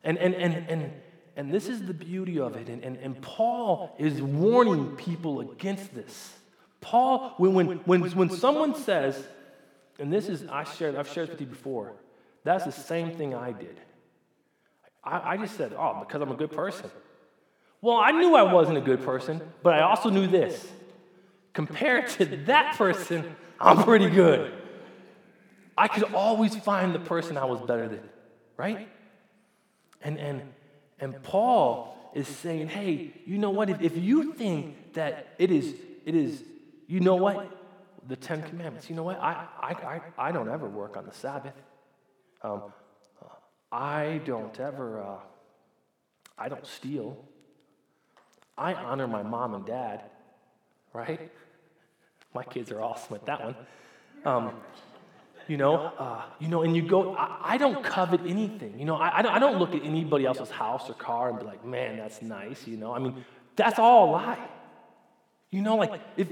And, 0.03 0.17
and, 0.17 0.35
and, 0.35 0.69
and, 0.69 0.91
and 1.37 1.51
this 1.51 1.69
is 1.69 1.85
the 1.85 1.93
beauty 1.93 2.39
of 2.39 2.57
it. 2.57 2.67
And, 2.67 2.83
and, 2.83 2.97
and 2.97 3.21
Paul 3.21 3.95
is 3.97 4.21
warning 4.21 4.97
people 4.97 5.39
against 5.39 5.95
this. 5.95 6.33
Paul, 6.81 7.33
when, 7.37 7.53
when, 7.53 7.77
when, 7.85 8.01
when 8.01 8.29
someone 8.29 8.75
says, 8.75 9.25
and 9.97 10.11
this 10.11 10.27
is, 10.27 10.45
I 10.51 10.65
shared, 10.65 10.97
I've 10.97 11.09
shared 11.09 11.29
this 11.29 11.33
with 11.33 11.41
you 11.41 11.47
before, 11.47 11.93
that's 12.43 12.65
the 12.65 12.71
same 12.73 13.15
thing 13.15 13.33
I 13.33 13.53
did. 13.53 13.79
I, 15.01 15.33
I 15.33 15.37
just 15.37 15.55
said, 15.55 15.73
oh, 15.77 15.99
because 16.05 16.21
I'm 16.21 16.31
a 16.31 16.35
good 16.35 16.51
person. 16.51 16.91
Well, 17.83 17.97
I 17.97 18.11
knew 18.11 18.33
I 18.33 18.43
wasn't 18.43 18.77
a 18.77 18.81
good 18.81 19.03
person, 19.03 19.41
but 19.61 19.73
I 19.73 19.81
also 19.81 20.09
knew 20.09 20.25
this. 20.25 20.71
Compared 21.51 22.07
to 22.11 22.23
that 22.45 22.77
person, 22.77 23.35
I'm 23.59 23.83
pretty 23.83 24.09
good. 24.09 24.53
I 25.77 25.89
could 25.89 26.05
always 26.13 26.55
find 26.55 26.95
the 26.95 26.99
person 26.99 27.35
I 27.35 27.43
was 27.43 27.59
better 27.59 27.89
than, 27.89 27.99
right? 28.55 28.87
And, 30.01 30.17
and, 30.17 30.43
and 30.97 31.21
Paul 31.23 31.97
is 32.15 32.25
saying, 32.25 32.69
hey, 32.69 33.11
you 33.25 33.37
know 33.37 33.49
what? 33.49 33.69
If, 33.69 33.81
if 33.81 33.97
you 33.97 34.31
think 34.31 34.93
that 34.93 35.35
it 35.37 35.51
is, 35.51 35.75
it 36.05 36.15
is, 36.15 36.41
you 36.87 37.01
know 37.01 37.15
what? 37.15 37.51
The 38.07 38.15
Ten 38.15 38.43
Commandments, 38.43 38.89
you 38.89 38.95
know 38.95 39.03
what? 39.03 39.19
I, 39.19 39.45
I, 39.59 39.71
I, 39.71 40.01
I 40.29 40.31
don't 40.31 40.47
ever 40.47 40.69
work 40.69 40.95
on 40.95 41.05
the 41.05 41.13
Sabbath. 41.13 41.61
Um, 42.41 42.71
I 43.73 44.21
don't 44.23 44.57
ever, 44.57 45.01
uh, 45.03 45.17
I 46.37 46.47
don't 46.47 46.65
steal. 46.65 47.25
I 48.57 48.73
honor 48.73 49.07
my 49.07 49.23
mom 49.23 49.53
and 49.53 49.65
dad, 49.65 50.03
right? 50.93 51.31
My 52.33 52.43
kids 52.43 52.71
are 52.71 52.81
awesome 52.81 53.15
at 53.15 53.25
that 53.25 53.43
one. 53.43 53.55
Um, 54.25 54.53
you 55.47 55.57
know, 55.57 55.75
uh, 55.75 56.21
you 56.39 56.47
know, 56.47 56.61
and 56.61 56.75
you 56.75 56.81
go, 56.81 57.15
I, 57.15 57.53
I 57.53 57.57
don't 57.57 57.83
covet 57.83 58.21
anything. 58.25 58.79
You 58.79 58.85
know, 58.85 58.95
I, 58.95 59.19
I 59.19 59.39
don't 59.39 59.59
look 59.59 59.75
at 59.75 59.83
anybody 59.83 60.25
else's 60.25 60.49
house 60.49 60.89
or 60.89 60.93
car 60.93 61.29
and 61.29 61.39
be 61.39 61.45
like, 61.45 61.65
man, 61.65 61.97
that's 61.97 62.21
nice. 62.21 62.65
You 62.65 62.77
know, 62.77 62.93
I 62.93 62.99
mean, 62.99 63.25
that's 63.55 63.77
all 63.77 64.09
a 64.09 64.11
lie. 64.11 64.49
You 65.51 65.61
know, 65.61 65.75
like, 65.75 65.99
if, 66.15 66.29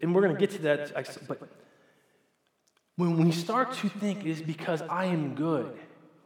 and 0.00 0.14
we're 0.14 0.22
going 0.22 0.34
to 0.34 0.40
get 0.40 0.52
to 0.52 0.62
that, 0.62 1.26
but 1.26 1.40
when 2.96 3.18
we 3.18 3.32
start 3.32 3.74
to 3.74 3.88
think 3.88 4.20
it 4.20 4.30
is 4.30 4.42
because 4.42 4.82
I 4.82 5.06
am 5.06 5.34
good, 5.34 5.76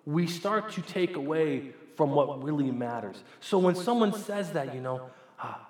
we 0.04 0.26
start 0.26 0.72
to 0.72 0.82
take 0.82 1.16
away 1.16 1.72
from 1.96 2.12
what 2.12 2.42
really 2.42 2.70
matters. 2.70 3.22
So 3.40 3.58
when 3.58 3.74
someone 3.74 4.12
says 4.12 4.52
that, 4.52 4.74
you 4.74 4.80
know, 4.80 5.10
Ah. 5.40 5.66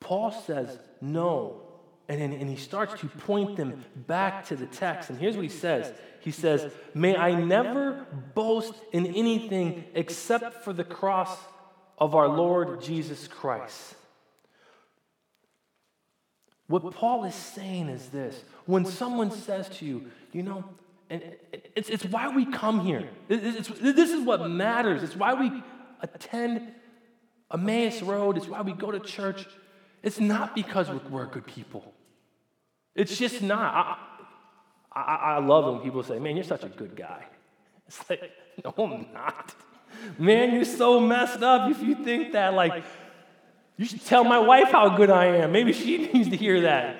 Paul 0.00 0.30
says, 0.32 0.78
no. 1.00 1.62
And, 2.08 2.20
and, 2.20 2.34
and 2.34 2.50
he 2.50 2.56
starts 2.56 3.00
to 3.00 3.08
point 3.08 3.56
them 3.56 3.82
back 4.06 4.44
to 4.46 4.56
the 4.56 4.66
text. 4.66 5.08
And 5.08 5.18
here's 5.18 5.36
what 5.36 5.42
he 5.42 5.48
says 5.48 5.92
He 6.20 6.30
says, 6.30 6.70
May 6.92 7.16
I 7.16 7.34
never 7.34 8.06
boast 8.34 8.74
in 8.92 9.06
anything 9.06 9.84
except 9.94 10.62
for 10.62 10.74
the 10.74 10.84
cross 10.84 11.34
of 11.96 12.14
our 12.14 12.28
Lord 12.28 12.82
Jesus 12.82 13.26
Christ. 13.26 13.94
What 16.66 16.94
Paul 16.94 17.24
is 17.24 17.34
saying 17.34 17.88
is 17.88 18.08
this 18.08 18.42
when 18.66 18.84
someone 18.84 19.30
says 19.30 19.68
to 19.78 19.86
you, 19.86 20.10
you 20.32 20.42
know, 20.42 20.64
and 21.10 21.22
it's, 21.76 21.88
it's 21.90 22.04
why 22.04 22.34
we 22.34 22.46
come 22.46 22.80
here. 22.80 23.08
It's, 23.28 23.70
it's, 23.70 23.78
this 23.80 24.10
is 24.10 24.24
what 24.24 24.48
matters. 24.50 25.02
It's 25.02 25.16
why 25.16 25.34
we 25.34 25.62
attend 26.12 26.72
Emmaus 27.52 28.02
Road. 28.02 28.36
It's 28.36 28.48
why 28.48 28.62
we 28.62 28.72
go 28.72 28.90
to 28.90 29.00
church. 29.00 29.46
It's 30.02 30.20
not 30.20 30.54
because 30.54 30.90
we're 31.10 31.26
good 31.26 31.46
people. 31.46 31.94
It's 32.94 33.16
just 33.16 33.42
not. 33.42 33.98
I, 34.92 35.00
I, 35.00 35.14
I 35.34 35.38
love 35.38 35.72
when 35.72 35.82
people 35.82 36.02
say, 36.02 36.18
man, 36.18 36.36
you're 36.36 36.44
such 36.44 36.62
a 36.62 36.68
good 36.68 36.94
guy. 36.94 37.24
It's 37.86 38.08
like, 38.08 38.30
no, 38.64 38.72
I'm 38.84 39.06
not. 39.12 39.54
Man, 40.18 40.54
you're 40.54 40.64
so 40.64 41.00
messed 41.00 41.42
up 41.42 41.70
if 41.70 41.82
you 41.82 41.94
think 41.94 42.32
that. 42.32 42.54
Like, 42.54 42.84
you 43.76 43.84
should 43.84 44.04
tell 44.04 44.24
my 44.24 44.38
wife 44.38 44.70
how 44.70 44.96
good 44.96 45.10
I 45.10 45.26
am. 45.26 45.52
Maybe 45.52 45.72
she 45.72 45.98
needs 46.12 46.28
to 46.30 46.36
hear 46.36 46.62
that. 46.62 46.96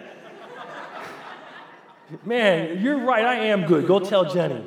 Man, 2.25 2.81
you're 2.81 2.99
right, 2.99 3.25
I 3.25 3.35
am 3.47 3.65
good. 3.67 3.87
Go 3.87 3.99
tell 3.99 4.33
Jenny. 4.33 4.65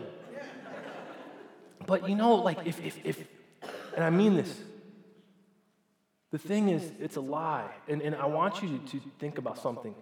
But 1.85 2.09
you 2.09 2.15
know, 2.15 2.35
like, 2.35 2.59
if, 2.65 2.83
if, 2.83 2.99
if 3.05 3.23
and 3.97 4.05
I 4.05 4.11
mean 4.11 4.35
this, 4.37 4.61
the 6.31 6.37
thing 6.37 6.69
is, 6.69 6.91
it's 6.99 7.15
a 7.15 7.21
lie. 7.21 7.71
And, 7.87 8.01
and 8.03 8.15
I 8.15 8.27
want 8.27 8.61
you 8.61 8.77
to, 8.77 8.99
to 8.99 9.01
think 9.17 9.39
about 9.39 9.57
something. 9.57 9.95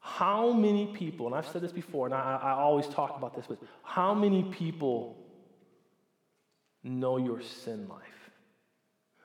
How 0.00 0.50
many 0.50 0.86
people, 0.86 1.26
and 1.26 1.34
I've 1.34 1.46
said 1.46 1.60
this 1.60 1.72
before, 1.72 2.06
and 2.06 2.14
I, 2.14 2.38
I 2.42 2.52
always 2.52 2.86
talk 2.86 3.18
about 3.18 3.34
this, 3.36 3.44
but 3.46 3.58
how 3.82 4.14
many 4.14 4.44
people 4.44 5.18
know 6.82 7.18
your 7.18 7.42
sin 7.42 7.86
life? 7.86 8.30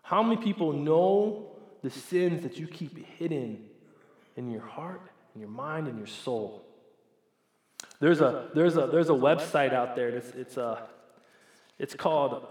How 0.01 0.21
many 0.21 0.41
people 0.41 0.73
know 0.73 1.55
the 1.81 1.89
sins 1.89 2.43
that 2.43 2.57
you 2.57 2.67
keep 2.67 3.05
hidden 3.17 3.63
in 4.35 4.51
your 4.51 4.65
heart, 4.65 5.01
in 5.33 5.39
your 5.39 5.49
mind, 5.49 5.87
in 5.87 5.97
your 5.97 6.07
soul? 6.07 6.65
There's 8.01 8.19
a, 8.19 8.49
there's 8.53 8.75
a, 8.75 8.87
there's 8.87 9.09
a 9.09 9.13
website 9.13 9.73
out 9.73 9.95
there. 9.95 10.09
It's, 10.09 10.29
it's, 10.31 10.57
a, 10.57 10.65
uh, 10.65 10.81
it's 11.77 11.95
called, 11.95 12.45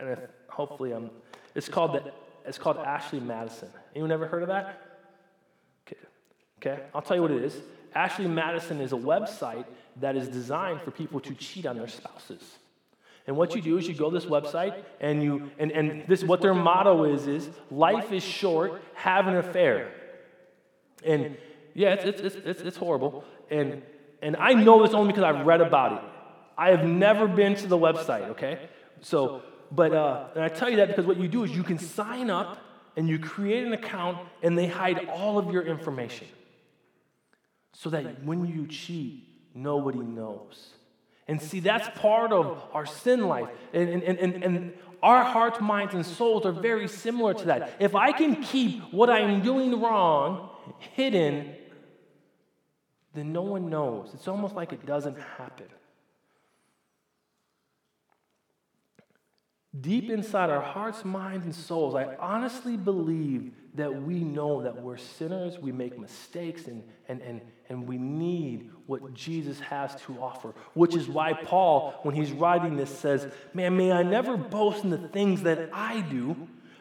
and 0.00 0.18
hopefully 0.48 0.92
I'm, 0.92 1.10
it's 1.54 1.68
called 1.68 1.94
the 1.94 2.12
it's 2.46 2.58
called 2.58 2.78
Ashley 2.78 3.20
Madison. 3.20 3.68
Anyone 3.94 4.12
ever 4.12 4.26
heard 4.26 4.42
of 4.42 4.48
that? 4.48 4.80
Okay. 5.86 6.00
Okay. 6.58 6.82
I'll 6.94 7.02
tell 7.02 7.16
you 7.16 7.22
what 7.22 7.30
it 7.30 7.42
is. 7.42 7.56
Ashley 7.94 8.26
Madison 8.26 8.80
is 8.80 8.92
a 8.92 8.96
website 8.96 9.66
that 10.00 10.16
is 10.16 10.28
designed 10.28 10.80
for 10.80 10.90
people 10.90 11.20
to 11.20 11.34
cheat 11.34 11.66
on 11.66 11.76
their 11.76 11.88
spouses. 11.88 12.42
And 13.26 13.36
what 13.36 13.54
you 13.54 13.62
do 13.62 13.78
is 13.78 13.86
you 13.86 13.94
go 13.94 14.10
to 14.10 14.14
this 14.18 14.26
website 14.26 14.82
and 15.00 15.22
you 15.22 15.50
and, 15.58 15.70
and 15.70 16.04
this 16.08 16.24
what 16.24 16.40
their 16.40 16.54
motto 16.54 17.04
is 17.04 17.26
is 17.26 17.48
life 17.70 18.10
is 18.12 18.24
short, 18.24 18.82
have 18.94 19.28
an 19.28 19.36
affair. 19.36 19.92
And 21.04 21.36
yeah, 21.74 21.94
it's 21.94 22.20
it's 22.20 22.36
it's, 22.36 22.60
it's 22.62 22.76
horrible. 22.76 23.24
And 23.50 23.82
and 24.22 24.36
I 24.36 24.54
know 24.54 24.84
this 24.84 24.94
only 24.94 25.12
because 25.12 25.24
I've 25.24 25.46
read 25.46 25.60
about 25.60 25.92
it. 25.92 26.08
I 26.58 26.70
have 26.70 26.84
never 26.84 27.28
been 27.28 27.54
to 27.56 27.66
the 27.66 27.78
website, 27.78 28.30
okay? 28.30 28.68
So 29.00 29.42
but 29.74 29.92
uh, 29.94 30.26
and 30.34 30.44
I 30.44 30.48
tell 30.48 30.68
you 30.68 30.76
that 30.76 30.88
because 30.88 31.06
what 31.06 31.16
you 31.16 31.28
do 31.28 31.44
is 31.44 31.50
you 31.50 31.62
can 31.62 31.78
sign 31.78 32.28
up 32.30 32.58
and 32.96 33.08
you 33.08 33.18
create 33.18 33.66
an 33.66 33.72
account 33.72 34.18
and 34.42 34.56
they 34.56 34.66
hide 34.66 35.08
all 35.08 35.38
of 35.38 35.50
your 35.50 35.62
information 35.62 36.28
so 37.72 37.88
that 37.90 38.22
when 38.22 38.44
you 38.46 38.66
cheat, 38.66 39.26
nobody 39.54 39.98
knows. 39.98 40.68
And 41.26 41.40
see, 41.40 41.60
that's 41.60 41.88
part 41.98 42.32
of 42.32 42.62
our 42.74 42.84
sin 42.84 43.26
life. 43.26 43.48
And, 43.72 43.88
and, 43.88 44.18
and, 44.18 44.44
and 44.44 44.72
our 45.02 45.24
hearts, 45.24 45.60
minds, 45.60 45.94
and 45.94 46.04
souls 46.04 46.44
are 46.44 46.52
very 46.52 46.86
similar 46.86 47.32
to 47.32 47.44
that. 47.46 47.72
If 47.80 47.94
I 47.94 48.12
can 48.12 48.42
keep 48.42 48.92
what 48.92 49.08
I'm 49.08 49.40
doing 49.40 49.80
wrong 49.80 50.50
hidden, 50.78 51.54
then 53.14 53.32
no 53.32 53.42
one 53.42 53.70
knows. 53.70 54.10
It's 54.14 54.28
almost 54.28 54.54
like 54.54 54.72
it 54.72 54.84
doesn't 54.84 55.18
happen. 55.18 55.66
Deep 59.80 60.10
inside 60.10 60.50
our 60.50 60.60
hearts, 60.60 61.04
minds, 61.04 61.46
and 61.46 61.54
souls, 61.54 61.94
I 61.94 62.14
honestly 62.18 62.76
believe 62.76 63.52
that 63.74 64.02
we 64.02 64.20
know 64.20 64.62
that 64.62 64.82
we're 64.82 64.98
sinners, 64.98 65.58
we 65.58 65.72
make 65.72 65.98
mistakes, 65.98 66.66
and, 66.66 66.82
and, 67.08 67.22
and, 67.22 67.40
and 67.70 67.88
we 67.88 67.96
need 67.96 68.70
what 68.86 69.14
Jesus 69.14 69.58
has 69.60 69.94
to 70.02 70.20
offer. 70.20 70.54
Which 70.74 70.94
is 70.94 71.08
why 71.08 71.32
Paul, 71.32 71.92
when 72.02 72.14
he's 72.14 72.32
writing 72.32 72.76
this, 72.76 72.90
says, 72.90 73.32
Man, 73.54 73.76
may 73.76 73.90
I 73.92 74.02
never 74.02 74.36
boast 74.36 74.84
in 74.84 74.90
the 74.90 74.98
things 74.98 75.42
that 75.44 75.70
I 75.72 76.02
do, 76.02 76.36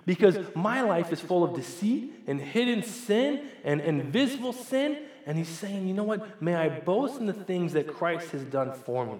because 0.06 0.38
my 0.54 0.82
life 0.82 1.13
is 1.13 1.21
full 1.21 1.45
of 1.45 1.56
deceit 1.56 2.23
and 2.27 2.41
hidden 2.41 2.84
sin 2.84 3.47
and 3.63 3.80
invisible 3.80 4.51
sin. 4.51 4.97
And 5.25 5.38
he's 5.38 5.47
saying, 5.47 5.88
You 5.88 5.93
know 5.93 6.04
what? 6.04 6.41
May 6.41 6.56
I 6.56 6.67
boast 6.67 7.21
in 7.21 7.25
the 7.25 7.34
things 7.34 7.71
that 7.71 7.88
Christ 7.88 8.32
has 8.32 8.43
done 8.43 8.73
for 8.73 9.06
me. 9.06 9.19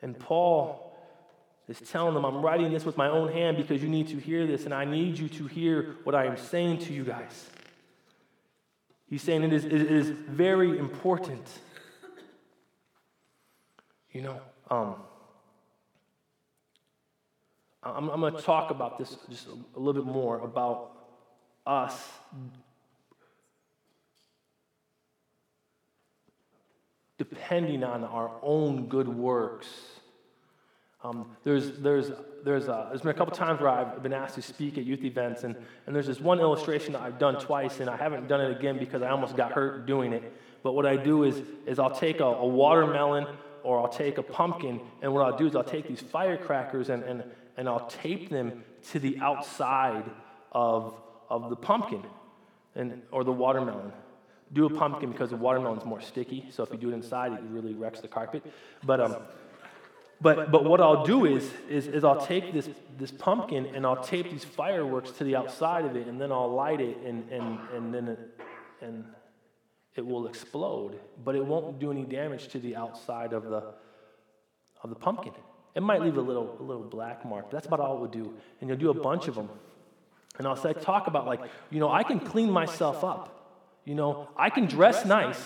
And 0.00 0.18
Paul 0.18 0.96
is 1.68 1.80
telling 1.80 2.14
them, 2.14 2.24
I'm 2.24 2.40
writing 2.40 2.72
this 2.72 2.84
with 2.84 2.96
my 2.96 3.08
own 3.08 3.32
hand 3.32 3.56
because 3.56 3.82
you 3.82 3.88
need 3.88 4.08
to 4.08 4.16
hear 4.16 4.46
this, 4.46 4.64
and 4.64 4.72
I 4.72 4.84
need 4.84 5.18
you 5.18 5.28
to 5.28 5.46
hear 5.46 5.96
what 6.04 6.14
I 6.14 6.26
am 6.26 6.36
saying 6.36 6.78
to 6.78 6.92
you 6.92 7.04
guys. 7.04 7.50
He's 9.06 9.22
saying 9.22 9.42
it 9.42 9.52
is, 9.52 9.64
it 9.64 9.72
is 9.72 10.08
very 10.08 10.78
important. 10.78 11.46
You 14.12 14.22
know, 14.22 14.40
um, 14.70 14.96
I'm, 17.82 18.08
I'm 18.08 18.20
going 18.20 18.34
to 18.34 18.42
talk 18.42 18.70
about 18.70 18.98
this 18.98 19.16
just 19.30 19.46
a, 19.48 19.52
a 19.76 19.78
little 19.78 20.02
bit 20.02 20.10
more 20.10 20.40
about 20.40 20.92
us 21.66 22.08
depending 27.18 27.82
on 27.82 28.04
our 28.04 28.30
own 28.42 28.86
good 28.86 29.08
works. 29.08 29.66
Um, 31.04 31.30
there's, 31.44 31.78
there's, 31.78 32.10
there's, 32.44 32.68
uh, 32.68 32.86
there's 32.88 33.02
been 33.02 33.10
a 33.10 33.14
couple 33.14 33.34
times 33.36 33.60
where 33.60 33.70
I've 33.70 34.02
been 34.02 34.12
asked 34.12 34.36
to 34.36 34.42
speak 34.42 34.78
at 34.78 34.84
youth 34.84 35.04
events, 35.04 35.44
and, 35.44 35.54
and 35.86 35.94
there's 35.94 36.06
this 36.06 36.20
one 36.20 36.40
illustration 36.40 36.92
that 36.94 37.02
I've 37.02 37.18
done 37.18 37.38
twice, 37.38 37.80
and 37.80 37.90
I 37.90 37.96
haven't 37.96 38.26
done 38.28 38.40
it 38.40 38.56
again 38.56 38.78
because 38.78 39.02
I 39.02 39.10
almost 39.10 39.36
got 39.36 39.52
hurt 39.52 39.86
doing 39.86 40.12
it. 40.12 40.32
But 40.62 40.72
what 40.72 40.86
I 40.86 40.96
do 40.96 41.24
is, 41.24 41.40
is 41.66 41.78
I'll 41.78 41.94
take 41.94 42.20
a, 42.20 42.24
a 42.24 42.46
watermelon 42.46 43.26
or 43.62 43.80
I'll 43.80 43.88
take 43.88 44.18
a 44.18 44.22
pumpkin, 44.22 44.80
and 45.02 45.12
what 45.12 45.24
I'll 45.24 45.36
do 45.36 45.46
is 45.46 45.54
I'll 45.54 45.62
take 45.64 45.86
these 45.86 46.00
firecrackers 46.00 46.88
and, 46.88 47.02
and, 47.04 47.24
and 47.56 47.68
I'll 47.68 47.86
tape 47.86 48.30
them 48.30 48.64
to 48.90 48.98
the 48.98 49.18
outside 49.20 50.04
of, 50.52 50.94
of 51.28 51.50
the 51.50 51.56
pumpkin 51.56 52.02
and, 52.74 53.02
or 53.10 53.24
the 53.24 53.32
watermelon 53.32 53.92
do 54.52 54.66
a 54.66 54.70
pumpkin 54.70 55.10
because 55.10 55.30
the 55.30 55.36
watermelon's 55.36 55.84
more 55.84 56.00
sticky. 56.00 56.46
So 56.50 56.62
if 56.62 56.70
you 56.70 56.78
do 56.78 56.90
it 56.90 56.94
inside, 56.94 57.32
it 57.32 57.40
really 57.50 57.74
wrecks 57.74 58.00
the 58.00 58.08
carpet. 58.08 58.44
But 58.84 59.00
um, 59.00 59.16
but 60.20 60.50
but 60.50 60.64
what 60.64 60.80
I'll 60.80 61.04
do 61.04 61.26
is 61.26 61.50
is, 61.68 61.86
is 61.86 62.04
I'll 62.04 62.24
take 62.24 62.52
this 62.52 62.68
this 62.96 63.10
pumpkin 63.10 63.66
and 63.74 63.86
I'll 63.86 64.02
tape 64.02 64.30
these 64.30 64.44
fireworks 64.44 65.10
to 65.12 65.24
the 65.24 65.36
outside 65.36 65.84
of 65.84 65.96
it, 65.96 66.06
and 66.06 66.20
then 66.20 66.32
I'll 66.32 66.52
light 66.52 66.80
it, 66.80 66.96
and 67.04 67.30
and 67.30 67.58
and 67.74 67.94
then 67.94 68.08
it, 68.08 68.40
and 68.80 69.04
it 69.94 70.06
will 70.06 70.26
explode, 70.26 70.98
but 71.24 71.34
it 71.34 71.44
won't 71.44 71.78
do 71.78 71.90
any 71.90 72.04
damage 72.04 72.48
to 72.48 72.58
the 72.58 72.76
outside 72.76 73.32
of 73.32 73.44
the 73.44 73.74
of 74.82 74.90
the 74.90 74.96
pumpkin. 74.96 75.32
It 75.74 75.82
might 75.82 76.00
leave 76.02 76.16
a 76.16 76.20
little 76.20 76.56
a 76.58 76.62
little 76.62 76.82
black 76.82 77.24
mark, 77.24 77.46
but 77.46 77.52
that's 77.52 77.66
about 77.66 77.80
all 77.80 77.96
it 77.96 78.00
would 78.00 78.10
do. 78.10 78.34
And 78.60 78.68
you'll 78.68 78.78
do 78.78 78.90
a 78.90 78.94
bunch 78.94 79.28
of 79.28 79.34
them. 79.34 79.48
And 80.38 80.46
I'll 80.46 80.56
say, 80.56 80.72
talk 80.72 81.08
about 81.08 81.26
like, 81.26 81.40
you 81.70 81.80
know, 81.80 81.90
I 81.90 82.02
can 82.02 82.20
clean 82.20 82.50
myself 82.50 83.04
up. 83.04 83.37
You 83.88 83.94
know, 83.94 84.28
I 84.36 84.50
can 84.50 84.66
dress 84.66 85.06
nice. 85.06 85.42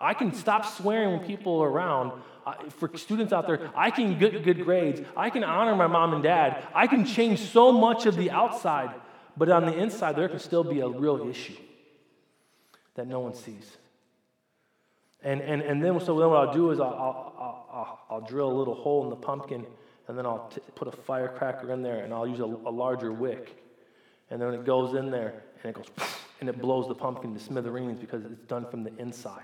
I 0.00 0.12
can 0.12 0.34
stop 0.34 0.66
swearing 0.66 1.12
when 1.12 1.24
people 1.24 1.60
are 1.62 1.70
around. 1.70 2.10
Uh, 2.44 2.54
for 2.70 2.90
students 2.96 3.32
out 3.32 3.46
there, 3.46 3.70
I 3.76 3.92
can 3.92 4.18
get 4.18 4.42
good 4.42 4.64
grades. 4.64 5.00
I 5.16 5.30
can 5.30 5.44
honor 5.44 5.76
my 5.76 5.86
mom 5.86 6.12
and 6.12 6.20
dad. 6.20 6.66
I 6.74 6.88
can 6.88 7.04
change 7.04 7.38
so 7.38 7.70
much 7.70 8.04
of 8.04 8.16
the 8.16 8.32
outside, 8.32 8.92
but 9.36 9.48
on 9.48 9.64
the 9.64 9.78
inside, 9.78 10.16
there 10.16 10.28
can 10.28 10.40
still 10.40 10.64
be 10.64 10.80
a 10.80 10.88
real 10.88 11.28
issue 11.30 11.54
that 12.96 13.06
no 13.06 13.20
one 13.20 13.34
sees. 13.34 13.76
And, 15.22 15.40
and, 15.40 15.62
and 15.62 15.80
then, 15.80 16.00
so 16.00 16.18
then 16.18 16.30
what 16.30 16.48
I'll 16.48 16.52
do 16.52 16.72
is 16.72 16.80
I'll, 16.80 16.86
I'll, 16.86 17.66
I'll, 17.72 18.00
I'll 18.10 18.26
drill 18.26 18.50
a 18.50 18.56
little 18.58 18.74
hole 18.74 19.04
in 19.04 19.10
the 19.10 19.16
pumpkin, 19.16 19.64
and 20.08 20.18
then 20.18 20.26
I'll 20.26 20.48
t- 20.48 20.60
put 20.74 20.88
a 20.88 20.92
firecracker 20.92 21.70
in 21.72 21.82
there, 21.82 22.02
and 22.02 22.12
I'll 22.12 22.26
use 22.26 22.40
a, 22.40 22.44
a 22.44 22.72
larger 22.72 23.12
wick. 23.12 23.62
And 24.30 24.42
then 24.42 24.52
it 24.52 24.64
goes 24.64 24.96
in 24.96 25.12
there, 25.12 25.44
and 25.62 25.70
it 25.70 25.74
goes 25.76 25.86
and 26.40 26.48
it 26.48 26.60
blows 26.60 26.88
the 26.88 26.94
pumpkin 26.94 27.34
to 27.34 27.40
smithereens 27.40 27.98
because 27.98 28.24
it's 28.24 28.40
done 28.46 28.66
from 28.66 28.84
the 28.84 28.96
inside. 28.98 29.42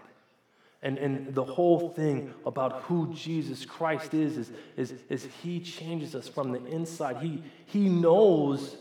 And, 0.82 0.98
and 0.98 1.34
the 1.34 1.44
whole 1.44 1.88
thing 1.88 2.34
about 2.44 2.82
who 2.82 3.12
Jesus 3.14 3.64
Christ 3.64 4.12
is, 4.12 4.36
is, 4.36 4.52
is, 4.76 4.94
is 5.08 5.28
he 5.42 5.58
changes 5.58 6.14
us 6.14 6.28
from 6.28 6.52
the 6.52 6.64
inside. 6.66 7.16
He, 7.16 7.42
he 7.64 7.88
knows 7.88 8.76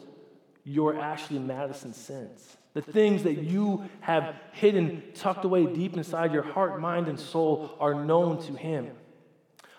your 0.65 0.99
Ashley 0.99 1.39
Madison 1.39 1.93
sins. 1.93 2.57
The 2.73 2.81
things 2.81 3.23
that 3.23 3.43
you 3.43 3.85
have 4.01 4.35
hidden, 4.51 5.03
tucked 5.15 5.45
away 5.45 5.65
deep 5.65 5.95
inside 5.95 6.33
your 6.33 6.43
heart, 6.43 6.81
mind, 6.81 7.07
and 7.07 7.19
soul 7.19 7.75
are 7.79 7.93
known 7.93 8.41
to 8.47 8.53
him. 8.53 8.91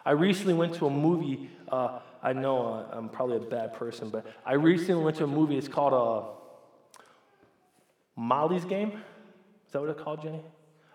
I 0.07 0.13
recently 0.13 0.55
went 0.55 0.75
to 0.77 0.87
a 0.87 0.91
movie. 0.91 1.51
Uh, 1.69 1.99
I 2.23 2.33
know 2.33 2.67
uh, 2.67 2.97
I'm 2.97 3.09
probably 3.09 3.37
a 3.37 3.41
bad 3.41 3.75
person, 3.75 4.11
but 4.11 4.25
I 4.47 4.55
recently 4.55 5.03
went 5.03 5.17
to 5.17 5.25
a 5.25 5.27
movie. 5.27 5.59
It's 5.59 5.69
called 5.69 5.93
uh, 5.93 6.34
Molly's 8.17 8.65
Game. 8.65 8.91
Is 9.67 9.73
that 9.73 9.81
what 9.81 9.91
it's 9.91 10.01
called, 10.01 10.23
Jenny? 10.23 10.43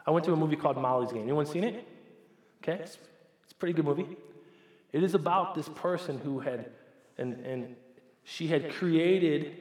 I 0.06 0.12
went 0.12 0.26
to 0.26 0.34
a 0.34 0.36
movie 0.36 0.56
called 0.56 0.78
Molly's 0.78 1.12
Game. 1.12 1.24
Anyone 1.24 1.46
seen 1.46 1.64
it? 1.64 1.88
Okay, 2.64 2.82
it's, 2.82 2.98
it's 3.44 3.52
a 3.52 3.56
pretty 3.56 3.74
good 3.74 3.86
movie. 3.86 4.18
It 4.92 5.04
is 5.04 5.14
about 5.14 5.56
this 5.56 5.70
person 5.70 6.18
who 6.18 6.40
had, 6.40 6.72
and, 7.18 7.46
and 7.46 7.76
she 8.24 8.48
had 8.48 8.72
created 8.72 9.56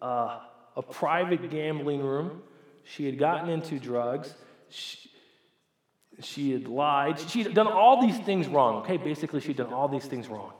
uh, 0.00 0.40
a 0.76 0.82
private 0.82 1.50
gambling 1.50 2.02
room. 2.02 2.42
She 2.84 3.06
had 3.06 3.18
gotten 3.18 3.50
into 3.50 3.78
drugs. 3.78 4.34
She, 4.68 5.10
she 6.22 6.52
had 6.52 6.68
lied. 6.68 7.18
She 7.18 7.42
had 7.42 7.54
done 7.54 7.66
all 7.66 8.00
these 8.00 8.18
things 8.18 8.46
wrong. 8.48 8.82
Okay, 8.82 8.96
basically, 8.96 9.40
she'd 9.40 9.56
done 9.56 9.72
all 9.72 9.88
these 9.88 10.06
things 10.06 10.28
wrong. 10.28 10.52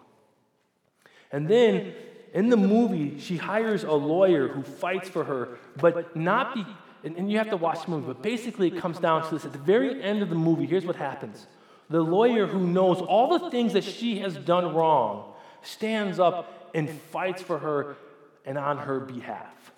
And 1.32 1.48
then 1.48 1.94
in 2.34 2.50
the 2.50 2.56
movie, 2.56 3.20
she 3.20 3.36
hires 3.36 3.84
a 3.84 3.92
lawyer 3.92 4.48
who 4.48 4.64
fights 4.64 5.08
for 5.08 5.22
her, 5.22 5.56
but 5.76 6.16
not 6.16 6.52
be, 6.52 6.66
and, 7.04 7.16
and 7.16 7.30
you 7.30 7.38
have 7.38 7.50
to 7.50 7.56
watch 7.56 7.84
the 7.84 7.92
movie, 7.92 8.08
but 8.08 8.22
basically 8.22 8.66
it 8.66 8.78
comes 8.78 8.98
down 8.98 9.26
to 9.28 9.34
this. 9.34 9.44
At 9.44 9.52
the 9.52 9.58
very 9.58 10.02
end 10.02 10.20
of 10.20 10.30
the 10.30 10.34
movie, 10.34 10.66
here's 10.66 10.84
what 10.84 10.96
happens 10.96 11.46
the 11.88 12.00
lawyer 12.00 12.46
who 12.46 12.66
knows 12.66 13.00
all 13.00 13.38
the 13.38 13.50
things 13.50 13.74
that 13.74 13.84
she 13.84 14.18
has 14.18 14.34
done 14.36 14.74
wrong 14.74 15.32
stands 15.62 16.18
up 16.18 16.70
and 16.74 16.90
fights 16.90 17.40
for 17.40 17.58
her 17.58 17.96
and 18.44 18.58
on 18.58 18.78
her 18.78 18.98
behalf. 18.98 19.72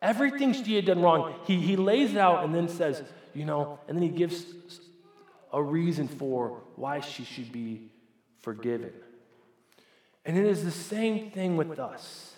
Everything 0.00 0.52
she 0.52 0.76
had 0.76 0.84
done 0.86 1.02
wrong, 1.02 1.34
he, 1.44 1.56
he 1.56 1.76
lays 1.76 2.12
it 2.12 2.18
out 2.18 2.44
and 2.44 2.54
then 2.54 2.68
says, 2.68 3.02
you 3.34 3.44
know, 3.44 3.80
and 3.88 3.96
then 3.96 4.02
he 4.02 4.10
gives 4.10 4.44
a 5.52 5.62
reason 5.62 6.06
for 6.06 6.62
why 6.76 7.00
she 7.00 7.24
should 7.24 7.50
be 7.50 7.90
forgiven. 8.42 8.92
And 10.24 10.36
it 10.36 10.44
is 10.44 10.64
the 10.64 10.70
same 10.70 11.30
thing 11.30 11.56
with 11.56 11.78
us. 11.78 12.34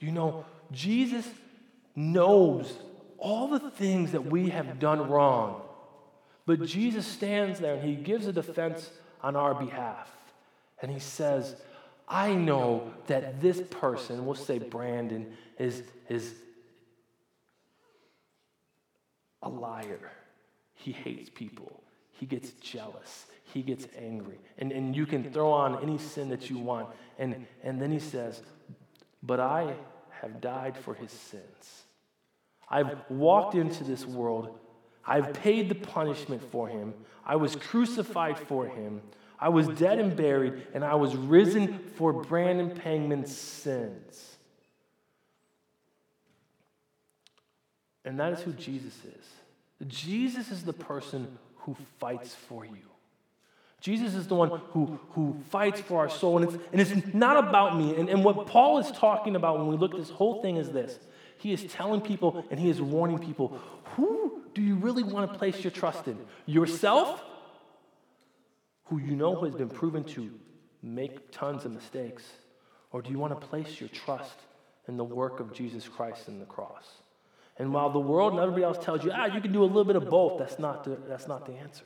You 0.00 0.12
know, 0.12 0.44
Jesus 0.72 1.28
knows 1.94 2.72
all 3.18 3.48
the 3.48 3.70
things 3.70 4.12
that 4.12 4.26
we 4.26 4.50
have 4.50 4.78
done 4.78 5.08
wrong, 5.08 5.62
but 6.46 6.62
Jesus 6.64 7.06
stands 7.06 7.60
there 7.60 7.74
and 7.74 7.88
he 7.88 7.94
gives 7.94 8.26
a 8.26 8.32
defense 8.32 8.90
on 9.22 9.36
our 9.36 9.54
behalf. 9.54 10.10
And 10.82 10.90
he 10.90 10.98
says, 10.98 11.56
I 12.08 12.34
know 12.34 12.92
that 13.06 13.40
this 13.40 13.62
person, 13.70 14.26
we'll 14.26 14.34
say 14.34 14.58
Brandon, 14.58 15.32
is, 15.58 15.82
is 16.08 16.34
a 19.42 19.48
liar. 19.48 20.12
He 20.74 20.92
hates 20.92 21.30
people, 21.30 21.82
he 22.14 22.26
gets 22.26 22.50
jealous, 22.52 23.26
he 23.52 23.62
gets 23.62 23.86
angry. 23.96 24.38
And, 24.58 24.72
and 24.72 24.96
you 24.96 25.06
can 25.06 25.30
throw 25.32 25.52
on 25.52 25.82
any 25.82 25.98
sin 25.98 26.28
that 26.30 26.48
you 26.48 26.58
want. 26.58 26.88
And, 27.18 27.46
and 27.62 27.80
then 27.80 27.90
he 27.90 27.98
says, 27.98 28.42
But 29.22 29.40
I 29.40 29.74
have 30.20 30.40
died 30.40 30.76
for 30.76 30.94
his 30.94 31.12
sins. 31.12 31.84
I've 32.68 32.96
walked 33.08 33.54
into 33.54 33.84
this 33.84 34.06
world. 34.06 34.58
I've 35.06 35.34
paid 35.34 35.68
the 35.68 35.74
punishment 35.74 36.42
for 36.50 36.66
him. 36.66 36.94
I 37.24 37.36
was 37.36 37.56
crucified 37.56 38.38
for 38.38 38.66
him. 38.66 39.02
I 39.38 39.50
was 39.50 39.68
dead 39.68 39.98
and 39.98 40.16
buried, 40.16 40.66
and 40.72 40.84
I 40.84 40.94
was 40.94 41.14
risen 41.16 41.78
for 41.96 42.12
Brandon 42.12 42.70
Pangman's 42.70 43.36
sins. 43.36 44.36
And 48.04 48.18
that 48.20 48.32
is 48.32 48.40
who 48.40 48.52
Jesus 48.52 48.94
is. 49.04 49.86
Jesus 49.88 50.50
is 50.50 50.64
the 50.64 50.72
person 50.72 51.38
who 51.64 51.76
fights 51.98 52.34
for 52.34 52.64
you. 52.64 52.88
Jesus 53.80 54.14
is 54.14 54.26
the 54.26 54.34
one 54.34 54.48
who, 54.70 54.98
who 55.10 55.36
fights 55.50 55.80
for 55.80 55.98
our 55.98 56.08
soul. 56.08 56.38
And 56.38 56.46
it's, 56.46 56.64
and 56.72 56.80
it's 56.80 57.14
not 57.14 57.36
about 57.36 57.76
me. 57.76 57.94
And, 57.96 58.08
and 58.08 58.24
what 58.24 58.46
Paul 58.46 58.78
is 58.78 58.90
talking 58.92 59.36
about 59.36 59.58
when 59.58 59.68
we 59.68 59.76
look 59.76 59.92
at 59.92 60.00
this 60.00 60.10
whole 60.10 60.40
thing 60.40 60.56
is 60.56 60.70
this 60.70 60.98
He 61.36 61.52
is 61.52 61.64
telling 61.64 62.00
people 62.00 62.44
and 62.50 62.58
he 62.58 62.70
is 62.70 62.80
warning 62.80 63.18
people 63.18 63.60
who 63.94 64.42
do 64.54 64.62
you 64.62 64.76
really 64.76 65.02
want 65.02 65.30
to 65.30 65.38
place 65.38 65.62
your 65.62 65.70
trust 65.70 66.08
in? 66.08 66.18
Yourself, 66.46 67.22
who 68.84 68.98
you 68.98 69.16
know 69.16 69.42
has 69.42 69.54
been 69.54 69.68
proven 69.68 70.04
to 70.04 70.30
make 70.82 71.30
tons 71.30 71.64
of 71.64 71.72
mistakes? 71.72 72.24
Or 72.92 73.02
do 73.02 73.10
you 73.10 73.18
want 73.18 73.38
to 73.38 73.46
place 73.46 73.80
your 73.80 73.88
trust 73.88 74.36
in 74.86 74.96
the 74.96 75.04
work 75.04 75.40
of 75.40 75.52
Jesus 75.52 75.88
Christ 75.88 76.28
in 76.28 76.38
the 76.38 76.46
cross? 76.46 76.86
And 77.56 77.72
while 77.72 77.90
the 77.90 78.00
world 78.00 78.32
and 78.32 78.42
everybody 78.42 78.64
else 78.64 78.84
tells 78.84 79.04
you, 79.04 79.12
ah, 79.14 79.26
you 79.26 79.40
can 79.40 79.52
do 79.52 79.62
a 79.62 79.66
little 79.66 79.84
bit 79.84 79.96
of 79.96 80.08
both, 80.08 80.38
that's 80.38 80.58
not 80.58 80.84
the, 80.84 80.98
that's 81.08 81.28
not 81.28 81.46
the 81.46 81.52
answer. 81.52 81.84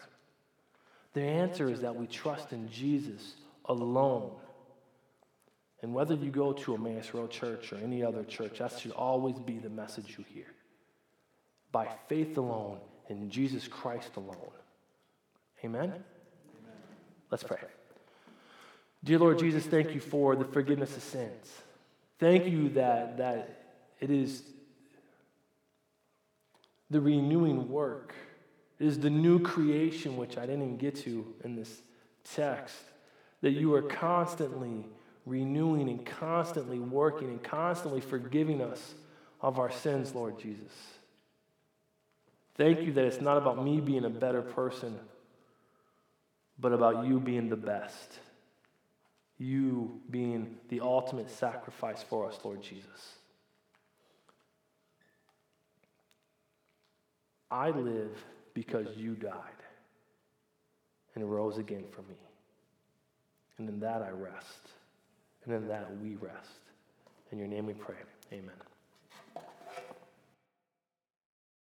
The 1.13 1.23
answer 1.23 1.69
is 1.69 1.81
that 1.83 1.95
we 1.95 2.07
trust 2.07 2.53
in 2.53 2.71
Jesus 2.71 3.35
alone. 3.67 4.33
And 5.83 5.95
whether 5.95 6.15
you 6.15 6.31
go 6.31 6.53
to 6.53 6.75
Emmaus 6.75 7.13
Road 7.13 7.31
Church 7.31 7.73
or 7.73 7.77
any 7.77 8.03
other 8.03 8.25
church, 8.25 8.59
that 8.59 8.79
should 8.79 8.93
always 8.93 9.39
be 9.39 9.59
the 9.59 9.69
message 9.69 10.17
you 10.19 10.25
hear. 10.33 10.47
By 11.71 11.89
faith 12.09 12.37
alone, 12.39 12.79
in 13.09 13.31
Jesus 13.31 13.69
Christ 13.69 14.11
alone. 14.17 14.37
Amen? 15.65 15.85
Amen? 15.85 16.03
Let's 17.31 17.43
pray. 17.43 17.59
Dear 19.05 19.19
Lord 19.19 19.39
Jesus, 19.39 19.65
thank 19.67 19.95
you 19.95 20.01
for 20.01 20.35
the 20.37 20.45
forgiveness 20.45 20.97
of 20.97 21.03
sins. 21.03 21.53
Thank 22.19 22.47
you 22.47 22.71
that, 22.71 23.19
that 23.19 23.77
it 24.01 24.11
is 24.11 24.43
the 26.91 27.01
renewing 27.01 27.69
work. 27.69 28.15
It 28.79 28.87
is 28.87 28.99
the 29.01 29.11
new 29.11 29.41
creation, 29.41 30.17
which 30.17 30.39
I 30.39 30.43
didn't 30.43 30.63
even 30.63 30.77
get 30.77 30.97
to 30.97 31.35
in 31.45 31.57
this 31.57 31.83
text, 32.35 32.77
that 33.41 33.53
you 33.53 33.75
are 33.75 33.83
constantly 33.83 34.87
renewing 35.27 35.89
and 35.89 36.05
constantly 36.05 36.79
working 36.79 37.29
and 37.29 37.43
constantly 37.43 38.01
forgiving 38.01 38.61
us 38.61 38.95
of 39.41 39.59
our 39.59 39.71
sins, 39.71 40.15
Lord 40.15 40.39
Jesus. 40.39 40.73
Thank 42.57 42.81
you 42.81 42.93
that 42.95 43.05
it's 43.05 43.21
not 43.21 43.37
about 43.37 43.63
me 43.63 43.81
being 43.81 44.05
a 44.05 44.11
better 44.11 44.43
person, 44.43 44.99
but 46.59 46.73
about 46.73 47.07
you 47.07 47.21
being 47.21 47.49
the 47.49 47.57
best. 47.57 48.19
You 49.39 50.01
being 50.11 50.57
the 50.69 50.81
ultimate 50.81 51.31
sacrifice 51.31 52.03
for 52.03 52.27
us, 52.27 52.39
Lord 52.43 52.61
Jesus. 52.61 53.18
I 57.51 57.71
live 57.71 58.13
because 58.55 58.87
you 58.97 59.15
died 59.15 59.33
and 61.15 61.31
rose 61.31 61.59
again 61.59 61.85
for 61.91 62.03
me. 62.03 62.17
And 63.59 63.69
in 63.69 63.81
that 63.81 64.03
I 64.03 64.11
rest. 64.11 64.69
And 65.45 65.55
in 65.55 65.69
that 65.69 65.91
we 66.03 66.17
rest. 66.17 66.61
In 67.33 67.39
your 67.39 67.49
name 67.49 67.67
we 67.67 67.75
pray. 67.75 67.97
Amen. 68.33 68.68